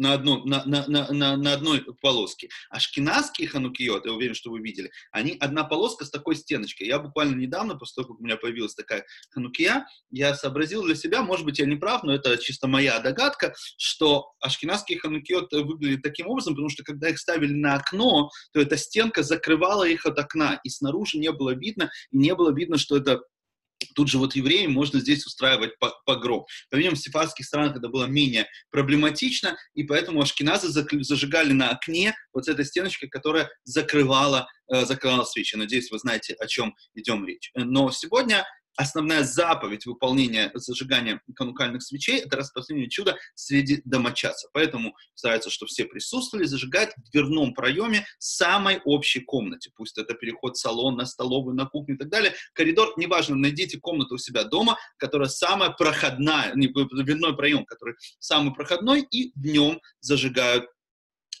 [0.00, 2.48] на, одно, на, на, на, на, одной полоске.
[2.70, 6.86] А шкиназские ханукиот, я уверен, что вы видели, они одна полоска с такой стеночкой.
[6.86, 11.22] Я буквально недавно, после того, как у меня появилась такая ханукия, я сообразил для себя,
[11.22, 16.28] может быть, я не прав, но это чисто моя догадка, что ашкенадские ханукиот выглядят таким
[16.28, 20.60] образом, потому что когда их ставили на окно, то эта стенка закрывала их от окна,
[20.64, 23.20] и снаружи не было видно, и не было видно, что это
[23.94, 25.72] Тут же вот евреям можно здесь устраивать
[26.04, 26.46] погром.
[26.70, 32.44] По-видимому, в сефарских странах это было менее проблематично, и поэтому ашкеназы зажигали на окне вот
[32.44, 35.56] с этой стеночкой, которая закрывала, э, закрывала свечи.
[35.56, 37.50] Надеюсь, вы знаете, о чем идем речь.
[37.54, 38.44] Но сегодня
[38.76, 44.50] основная заповедь выполнения зажигания канукальных свечей— это распространение чуда среди домочадцев.
[44.52, 49.70] Поэтому стараются, чтобы все присутствовали, зажигать в дверном проеме самой общей комнате.
[49.76, 52.34] Пусть это переход в салон, на столовую, на кухню и так далее.
[52.54, 58.54] Коридор, неважно, найдите комнату у себя дома, которая самая проходная, не, дверной проем, который самый
[58.54, 60.66] проходной, и в нем зажигают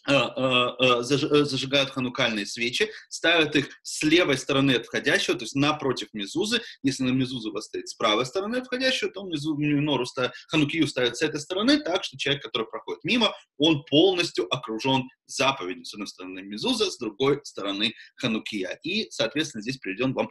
[0.06, 6.60] зажигают ханукальные свечи, ставят их с левой стороны от входящего, то есть напротив мезузы.
[6.82, 10.32] Если на мезузу у вас стоит с правой стороны от входящего, то мезу, минору ставят,
[10.48, 15.84] ханукию ставят с этой стороны, так что человек, который проходит мимо, он полностью окружен заповедью.
[15.84, 18.78] С одной стороны мезуза, с другой стороны ханукия.
[18.82, 20.28] И, соответственно, здесь приведен вам,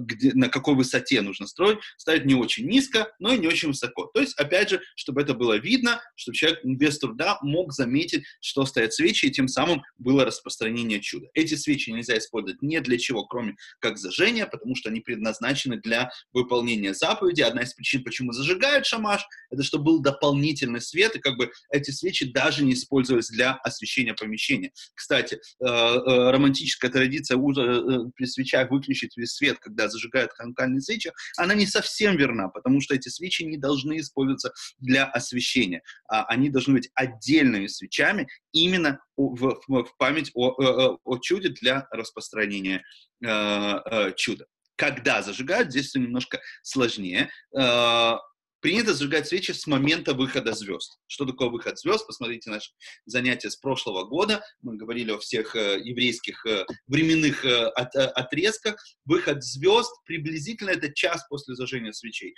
[0.00, 1.78] где, на какой высоте нужно строить.
[1.96, 4.10] Ставить не очень низко, но и не очень высоко.
[4.12, 8.64] То есть, опять же, чтобы это было видно, чтобы человек без труда мог заметить, что
[8.64, 11.26] стоят свечи, и тем самым было распространение чуда.
[11.34, 16.10] Эти свечи нельзя использовать ни для чего, кроме как зажжения, потому что они предназначены для
[16.32, 17.40] выполнения заповеди.
[17.40, 21.90] Одна из причин, почему зажигают шамаш, это чтобы был дополнительный свет, и как бы эти
[21.90, 24.72] свечи даже не использовались для освещения помещения.
[24.94, 31.10] Кстати, э, э, романтическая традиция э, при свечах выключить весь свет, когда зажигают ханукальные свечи,
[31.36, 36.50] она не совсем верна, потому что эти свечи не должны использоваться для освещения, а они
[36.50, 42.82] должны быть отдельными свечами именно в, в, память о, о, чуде для распространения
[43.24, 44.46] э, э, чуда.
[44.76, 47.30] Когда зажигают, здесь все немножко сложнее.
[47.56, 48.14] Э,
[48.62, 50.98] принято зажигать свечи с момента выхода звезд.
[51.08, 52.06] Что такое выход звезд?
[52.06, 52.70] Посмотрите наше
[53.04, 54.42] занятие с прошлого года.
[54.62, 58.76] Мы говорили о всех э, еврейских э, временных э, от, э, отрезках.
[59.04, 62.34] Выход звезд приблизительно это час после зажжения свечей.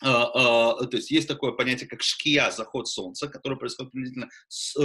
[0.00, 4.76] А, а, то есть есть такое понятие, как шкия, заход солнца, которое происходит приблизительно 20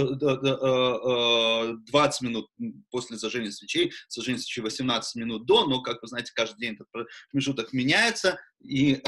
[1.92, 2.48] э, э, минут
[2.90, 6.88] после зажжения свечей, зажжение свечей 18 минут до, но, как вы знаете, каждый день этот
[7.30, 8.98] промежуток меняется, и э,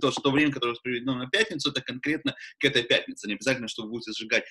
[0.00, 3.28] то, что время, которое приведено на пятницу, это конкретно к этой пятнице.
[3.28, 4.44] Не обязательно, что вы будете сжигать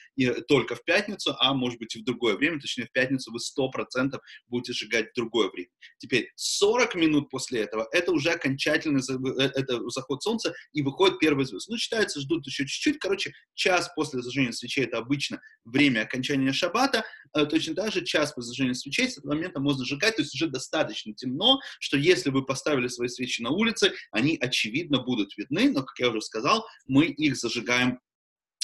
[0.47, 4.17] только в пятницу, а может быть и в другое время, точнее в пятницу вы 100%
[4.47, 5.69] будете сжигать в другое время.
[5.97, 11.19] Теперь 40 минут после этого, это уже уже окончательный э, это заход солнца, и выходит
[11.19, 11.69] первый звезд.
[11.69, 12.99] Ну, считается, ждут еще чуть-чуть.
[12.99, 17.03] Короче, час после зажжения свечей это обычно время окончания шаббата.
[17.35, 20.35] Э, точно так же час после зажжения свечей с этого момента можно сжигать, то есть
[20.35, 25.71] уже достаточно темно, что если вы поставили свои свечи на улице, они, очевидно, будут видны,
[25.71, 27.99] но, как я уже сказал, мы их зажигаем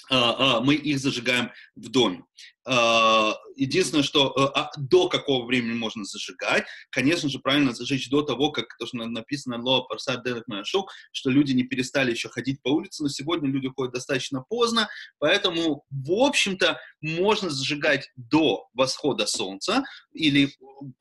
[0.10, 2.24] а, а, мы их зажигаем в доме.
[2.68, 8.52] А, единственное, что а, до какого времени можно зажигать, конечно же, правильно зажечь до того,
[8.52, 10.26] как то, что написано Лоа Парсад
[10.64, 14.90] Шоу, что люди не перестали еще ходить по улице, но сегодня люди ходят достаточно поздно,
[15.20, 20.52] поэтому, в общем-то, можно зажигать до восхода солнца или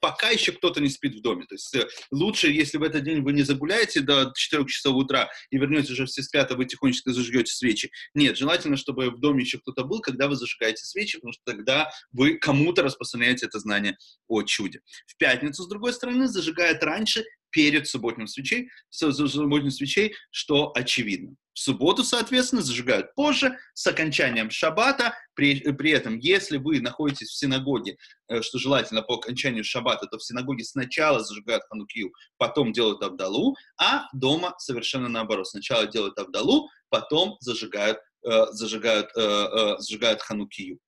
[0.00, 1.46] пока еще кто-то не спит в доме.
[1.46, 5.30] То есть э, лучше, если в этот день вы не загуляете до 4 часов утра
[5.50, 7.90] и вернетесь уже все спят, а вы тихонечко зажгете свечи.
[8.14, 11.90] Нет, желательно, чтобы в доме еще кто-то был, когда вы зажигаете свечи, потому что тогда
[12.12, 13.96] вы кому-то распространяете это знание
[14.28, 14.80] о чуде.
[15.06, 17.24] В пятницу, с другой стороны, зажигает раньше,
[17.54, 21.36] перед субботним свечей, субботним свечей, что очевидно.
[21.52, 25.14] В субботу, соответственно, зажигают позже, с окончанием шаббата.
[25.34, 27.96] При, при этом, если вы находитесь в синагоге,
[28.26, 33.54] э, что желательно по окончанию шаббата, то в синагоге сначала зажигают ханукию, потом делают абдалу,
[33.80, 35.46] а дома совершенно наоборот.
[35.46, 37.98] Сначала делают абдалу, потом зажигают,
[38.28, 40.80] э, зажигают, э, зажигают ханукию.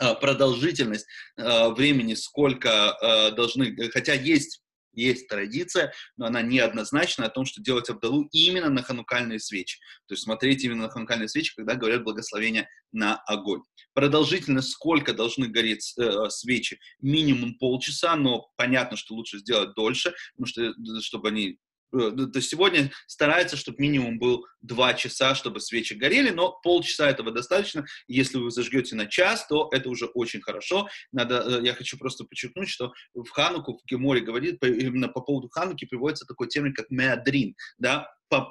[0.00, 4.62] Э, продолжительность э, времени, сколько э, должны, хотя есть
[4.94, 9.78] есть традиция, но она неоднозначна о том, что делать Абдалу именно на ханукальные свечи.
[10.06, 13.62] То есть смотреть именно на ханукальные свечи, когда говорят благословение на огонь.
[13.94, 16.78] Продолжительность, сколько должны гореть э, свечи?
[17.00, 21.58] Минимум полчаса, но понятно, что лучше сделать дольше, потому что, чтобы они
[21.92, 27.30] то есть сегодня старается, чтобы минимум был 2 часа, чтобы свечи горели, но полчаса этого
[27.30, 27.84] достаточно.
[28.08, 30.88] Если вы зажгете на час, то это уже очень хорошо.
[31.12, 35.48] Надо, э, я хочу просто подчеркнуть, что в Хануку, в Геморе говорит, именно по поводу
[35.48, 38.08] Хануки приводится такой термин, как меадрин, да,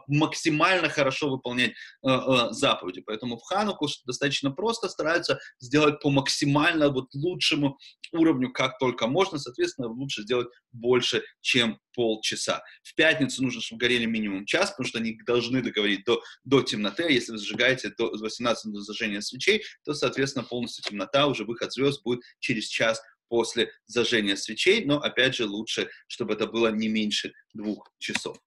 [0.08, 1.74] максимально хорошо выполнять э,
[2.10, 3.02] э, заповеди.
[3.02, 7.78] Поэтому в Хануку достаточно просто стараются сделать по максимально вот лучшему
[8.12, 9.38] уровню, как только можно.
[9.38, 12.64] Соответственно, лучше сделать больше, чем полчаса.
[12.84, 17.04] В пятницу нужно, чтобы горели минимум час, потому что они должны договорить до, до темноты.
[17.04, 21.74] А если вы зажигаете до 18 до зажжения свечей, то, соответственно, полностью темнота, уже выход
[21.74, 23.02] звезд будет через час
[23.32, 28.38] после зажжения свечей, но, опять же, лучше, чтобы это было не меньше двух часов.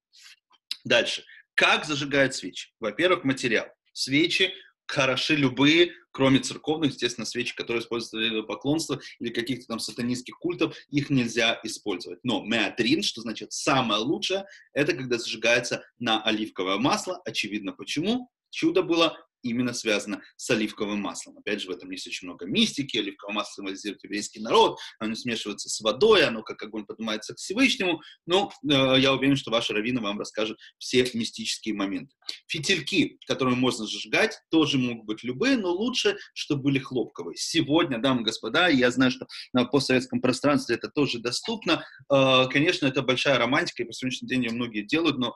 [0.85, 1.23] Дальше.
[1.55, 2.69] Как зажигают свечи?
[2.79, 3.65] Во-первых, материал.
[3.91, 4.53] Свечи
[4.87, 10.77] хороши любые, кроме церковных, естественно, свечи, которые используются для поклонства или каких-то там сатанинских культов,
[10.89, 12.19] их нельзя использовать.
[12.23, 17.19] Но меатрин, что значит самое лучшее, это когда зажигается на оливковое масло.
[17.25, 18.29] Очевидно почему.
[18.51, 21.37] Чудо было именно связано с оливковым маслом.
[21.37, 22.97] Опять же, в этом есть очень много мистики.
[22.97, 28.01] Оливковое масло символизирует еврейский народ, оно смешивается с водой, оно как огонь поднимается к Всевышнему.
[28.25, 32.13] Но э, я уверен, что ваша раввина вам расскажет все мистические моменты.
[32.47, 37.37] Фитильки, которые можно зажигать, тоже могут быть любые, но лучше, чтобы были хлопковые.
[37.37, 41.85] Сегодня, дамы и господа, я знаю, что на постсоветском пространстве это тоже доступно.
[42.11, 45.35] Э, конечно, это большая романтика, и по сегодняшний день ее многие делают, но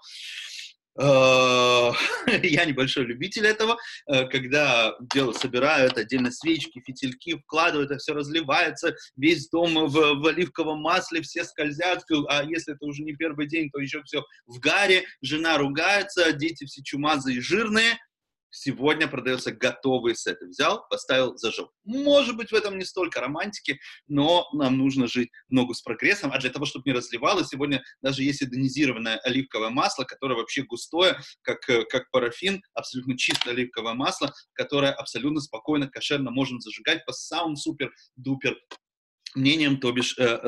[2.43, 3.77] я небольшой любитель этого,
[4.07, 10.27] э, когда дело собирают отдельно свечки, фитильки, вкладывают, это все разливается, весь дом в, в
[10.27, 14.59] оливковом масле, все скользят, а если это уже не первый день, то еще все в
[14.59, 17.97] гаре, жена ругается, дети все чумазые и жирные,
[18.51, 20.41] Сегодня продается готовый сет.
[20.41, 21.69] Взял, поставил, зажег.
[21.83, 26.31] Может быть, в этом не столько романтики, но нам нужно жить ногу с прогрессом.
[26.33, 31.19] А для того, чтобы не разливалось, сегодня даже есть идонизированное оливковое масло, которое вообще густое,
[31.41, 37.55] как, как парафин, абсолютно чистое оливковое масло, которое абсолютно спокойно, кошерно можем зажигать по самым
[37.55, 38.57] супер-дупер
[39.35, 40.39] мнениям, то бишь э,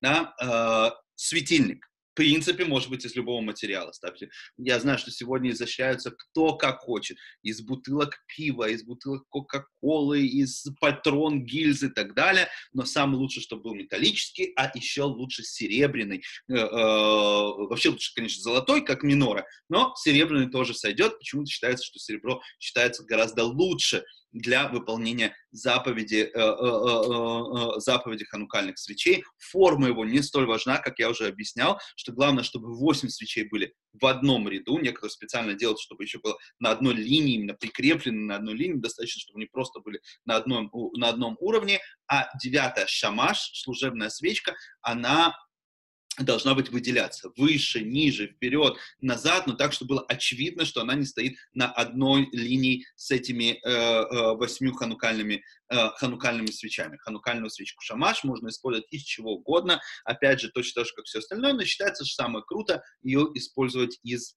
[0.00, 0.34] Да?
[0.40, 4.30] Э, светильник принципе, может быть, из любого материала ставьте.
[4.56, 7.16] Я знаю, что сегодня изощряются кто как хочет.
[7.42, 12.48] Из бутылок пива, из бутылок Кока-Колы, из патрон, гильз и так далее.
[12.72, 16.22] Но самый лучше, чтобы был металлический, а еще лучше серебряный.
[16.48, 21.18] Э, э, вообще лучше, конечно, золотой, как минора, но серебряный тоже сойдет.
[21.18, 28.78] Почему-то считается, что серебро считается гораздо лучше для выполнения заповеди, э, э, э, заповеди ханукальных
[28.78, 29.24] свечей.
[29.38, 33.74] Форма его не столь важна, как я уже объяснял, что главное, чтобы 8 свечей были
[33.92, 34.78] в одном ряду.
[34.78, 38.80] Некоторые специально делают, чтобы еще было на одной линии, именно прикреплены на одной линии.
[38.80, 41.80] Достаточно, чтобы они просто были на одном, на одном уровне.
[42.08, 45.36] А девятая шамаш, служебная свечка, она
[46.18, 51.06] должна быть выделяться выше, ниже, вперед, назад, но так, чтобы было очевидно, что она не
[51.06, 56.98] стоит на одной линии с этими э, э, восьмью ханукальными, э, ханукальными свечами.
[56.98, 61.20] Ханукальную свечку шамаш можно использовать из чего угодно, опять же, точно так же, как все
[61.20, 64.36] остальное, но считается, что самое круто ее использовать из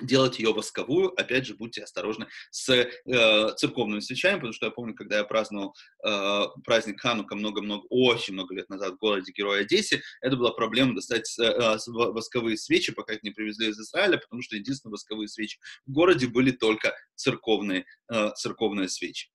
[0.00, 1.08] делать ее восковую.
[1.20, 5.74] Опять же, будьте осторожны с э, церковными свечами, потому что я помню, когда я праздновал
[6.04, 10.94] э, праздник Ханука много-много, очень много лет назад в городе Героя Одессе, это была проблема
[10.94, 15.58] достать э, восковые свечи, пока их не привезли из Израиля, потому что единственные восковые свечи
[15.86, 19.28] в городе были только церковные, э, церковные свечи.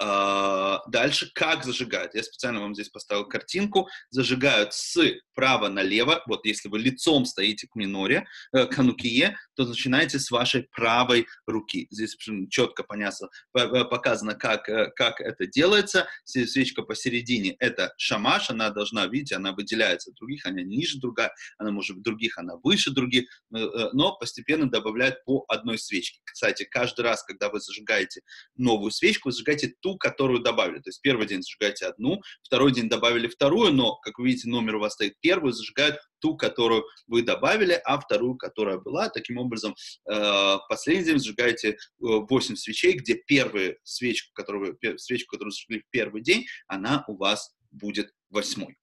[0.00, 2.14] А, дальше, как зажигают?
[2.14, 3.88] Я специально вам здесь поставил картинку.
[4.10, 4.98] Зажигают с
[5.34, 6.22] права налево.
[6.26, 11.26] Вот если вы лицом стоите к миноре, э, к ханукие, то начинаете с вашей правой
[11.46, 11.86] руки.
[11.90, 12.16] Здесь
[12.50, 16.08] четко понятно, показано, как, э, как это делается.
[16.24, 18.50] Свечка посередине— это шамаш.
[18.50, 22.56] Она должна, видите, она выделяется от других, она ниже другая, она может быть других, она
[22.62, 23.24] выше других,
[23.54, 26.20] э, но постепенно добавляют по одной свечке.
[26.24, 28.22] Кстати, каждый раз, когда вы зажигаете
[28.56, 30.78] новую свечку, вы зажигаете ту, которую добавили.
[30.78, 34.76] То есть первый день зажигаете одну, второй день добавили вторую, но, как вы видите, номер
[34.76, 39.08] у вас стоит первый, зажигают ту, которую вы добавили, а вторую, которая была.
[39.08, 39.74] Таким образом,
[40.10, 45.90] э, последний день зажигаете 8 э, свечей, где первую свечку, которую свечку, которую зажгли в
[45.90, 48.76] первый день, она у вас будет восьмой.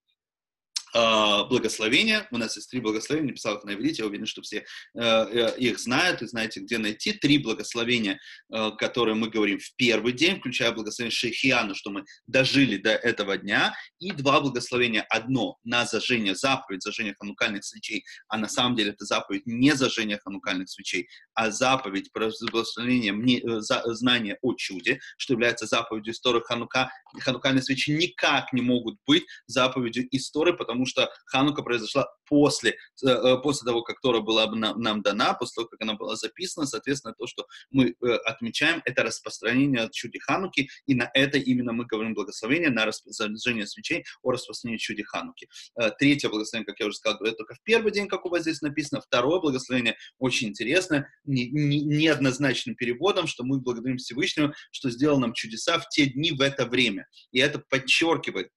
[0.94, 2.28] А, благословения.
[2.32, 4.64] У нас есть три благословения, написал их на иврите, я уверен, что все э,
[4.96, 7.14] э, их знают и знаете, где найти.
[7.14, 8.20] Три благословения,
[8.52, 13.38] э, которые мы говорим в первый день, включая благословение Шейхиану, что мы дожили до этого
[13.38, 15.06] дня, и два благословения.
[15.10, 20.18] Одно на зажжение, заповедь зажжения ханукальных свечей, а на самом деле это заповедь не зажжения
[20.18, 26.42] ханукальных свечей, а заповедь про благословение мне, за, знания о чуде, что является заповедью истории
[26.44, 26.92] Ханука.
[27.20, 33.08] Ханукальные свечи никак не могут быть заповедью истории, потому потому что Ханука произошла после, э,
[33.08, 37.14] э, после того, как Тора была нам, дана, после того, как она была записана, соответственно,
[37.18, 42.14] то, что мы э, отмечаем, это распространение чуди Хануки, и на это именно мы говорим
[42.14, 45.50] благословение, на зажжение свечей о распространении чуди Хануки.
[45.98, 48.62] Третье благословение, как я уже сказал, это только в первый день, как у вас здесь
[48.62, 49.02] написано.
[49.02, 55.90] Второе благословение очень интересное, неоднозначным переводом, что мы благодарим Всевышнего, что сделал нам чудеса в
[55.90, 57.08] те дни, в это время.
[57.32, 58.50] И это подчеркивает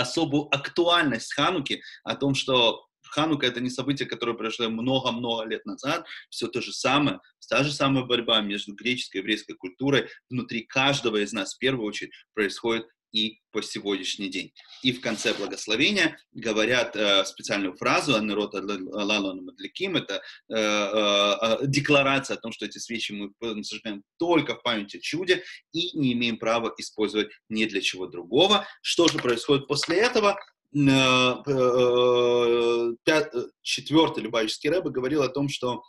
[0.00, 6.06] особую актуальность Хануки, о том, что Ханука это не событие, которое произошло много-много лет назад,
[6.30, 10.08] все то же самое, та же самая борьба между греческой и еврейской культурой.
[10.28, 14.52] Внутри каждого из нас в первую очередь происходит и по сегодняшний день.
[14.82, 22.36] И в конце благословения говорят э, специальную фразу «Анерот Алалану Мадликим»— это э, э, декларация
[22.36, 23.30] о том, что эти свечи мы
[23.62, 28.66] зажигаем только в память о чуде и не имеем права использовать ни для чего другого.
[28.82, 30.38] Что же происходит после этого?
[30.74, 35.82] Э, э, э, четвертый Любавический Рэбе говорил о том, что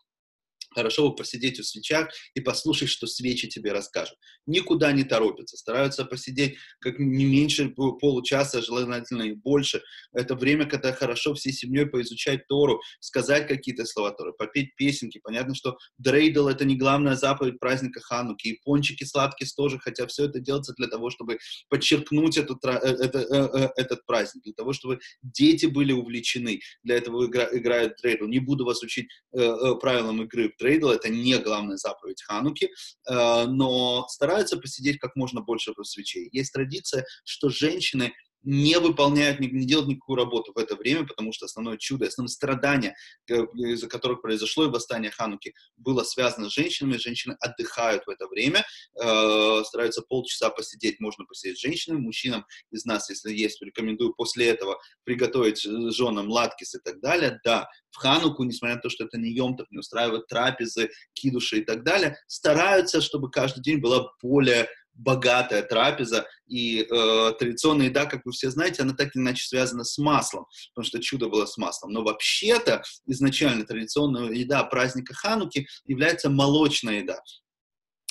[0.74, 4.18] Хорошо бы посидеть у свечах и послушать, что свечи тебе расскажут.
[4.46, 9.82] Никуда не торопятся, стараются посидеть как не меньше получаса, желательно и больше.
[10.14, 15.20] Это время, когда хорошо всей семьей поизучать Тору, сказать какие-то слова Торы, попеть песенки.
[15.24, 20.26] Понятно, что дрейдл— это не главная заповедь праздника Хануки, и пончики сладкие тоже, хотя все
[20.26, 21.40] это делается для того, чтобы
[21.70, 26.62] подчеркнуть этот, э, это, э, э, этот праздник, для того, чтобы дети были увлечены.
[26.84, 28.26] Для этого играют дрейдл.
[28.26, 32.66] Не буду вас учить правилам игры трейдл, это не главная заповедь Хануки,
[33.10, 36.30] э, но стараются посидеть как можно больше свечей.
[36.32, 41.34] Есть традиция, что женщины не выполняют, не, не делают никакую работу в это время, потому
[41.34, 42.96] что основное чудо, основное страдание,
[43.28, 46.98] э, из-за которых произошло и восстание Хануки, было связано с женщинами.
[46.98, 48.66] Женщины отдыхают в это время,
[49.02, 54.48] э, стараются полчаса посидеть, можно посидеть с женщинами, мужчинам из нас, если есть, рекомендую после
[54.48, 57.40] этого приготовить женам латкис и так далее.
[57.44, 61.66] Да, в Хануку, несмотря на то, что это не Йомтов, не устраивают трапезы, кидуши и
[61.66, 64.68] так далее, стараются, чтобы каждый день была более
[65.00, 69.84] богатая трапеза, и э, традиционная еда, как вы все знаете, она так или иначе связана
[69.84, 71.92] с маслом, потому что чудо было с маслом.
[71.92, 77.20] Но вообще-то изначально традиционная еда праздника Хануки является молочная еда.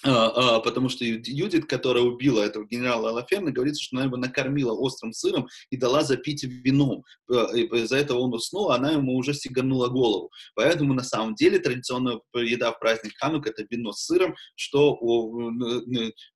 [0.05, 4.73] А, а, потому что Юдит, которая убила этого генерала Алаферна, говорится, что она его накормила
[4.73, 7.05] острым сыром и дала запить вином.
[7.29, 10.31] И из-за этого он уснул, а она ему уже сиганула голову.
[10.55, 14.95] Поэтому на самом деле традиционная еда в праздник Ханук это вино с сыром, что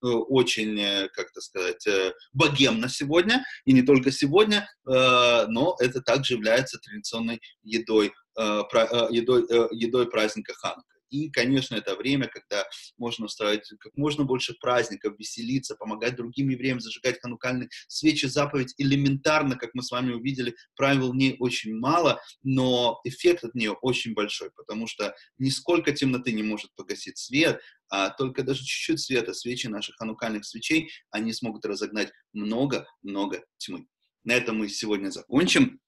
[0.03, 6.01] очень, э, как это сказать, э, богемно сегодня, и не только сегодня, э, но это
[6.01, 10.92] также является традиционной едой, едой, едой праздника Ханука.
[11.13, 12.65] И, конечно, это время, когда
[12.97, 18.25] можно устраивать как можно больше праздников, веселиться, помогать другим евреям зажигать ханукальные свечи.
[18.25, 23.55] Заповедь элементарно, как мы с вами увидели, правил в ней очень мало, но эффект от
[23.55, 27.61] нее очень большой, потому что нисколько темноты не может погасить свет,
[27.91, 33.87] а только даже чуть-чуть света свечи наших ханукальных свечей, они смогут разогнать много-много тьмы.
[34.25, 35.79] На этом мы сегодня закончим.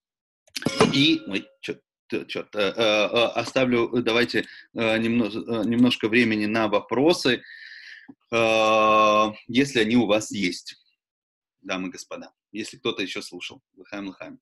[0.93, 1.81] И мы что
[2.26, 7.42] черт, э, э, э, оставлю, давайте немножко времени на вопросы,
[8.30, 10.76] если они у вас есть,
[11.62, 13.62] дамы и господа, если кто-то еще слушал.
[13.76, 14.40] Лыхаем, лыхаем.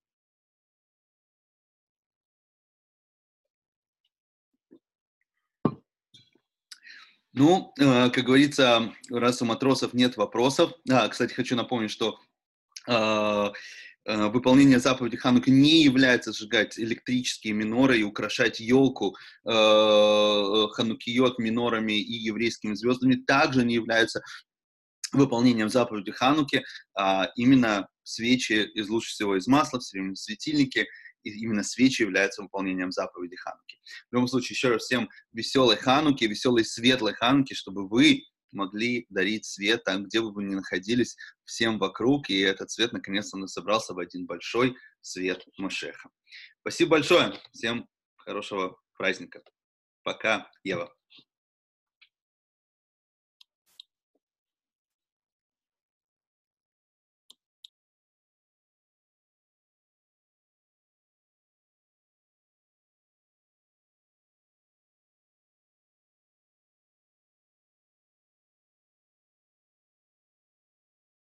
[7.34, 10.72] Ну, как говорится, раз у матросов нет вопросов.
[10.90, 12.18] А, кстати, хочу напомнить, что
[12.88, 13.50] Э,
[14.04, 22.14] выполнение заповеди Хануки не является сжигать электрические миноры и украшать елку э, Ханукиот минорами и
[22.14, 24.22] еврейскими звездами, также не является
[25.12, 26.64] выполнением заповеди Хануки,
[26.96, 30.86] а именно свечи из лучше всего из масла, в светильники,
[31.22, 33.78] и именно свечи являются выполнением заповеди Хануки.
[34.10, 39.44] В любом случае, еще раз всем веселой Хануки, веселой светлой Хануки, чтобы вы могли дарить
[39.44, 43.98] свет там, где бы вы ни находились, всем вокруг, и этот свет наконец-то собрался в
[43.98, 46.10] один большой свет Машеха.
[46.60, 49.42] Спасибо большое, всем хорошего праздника.
[50.02, 50.92] Пока, Ева.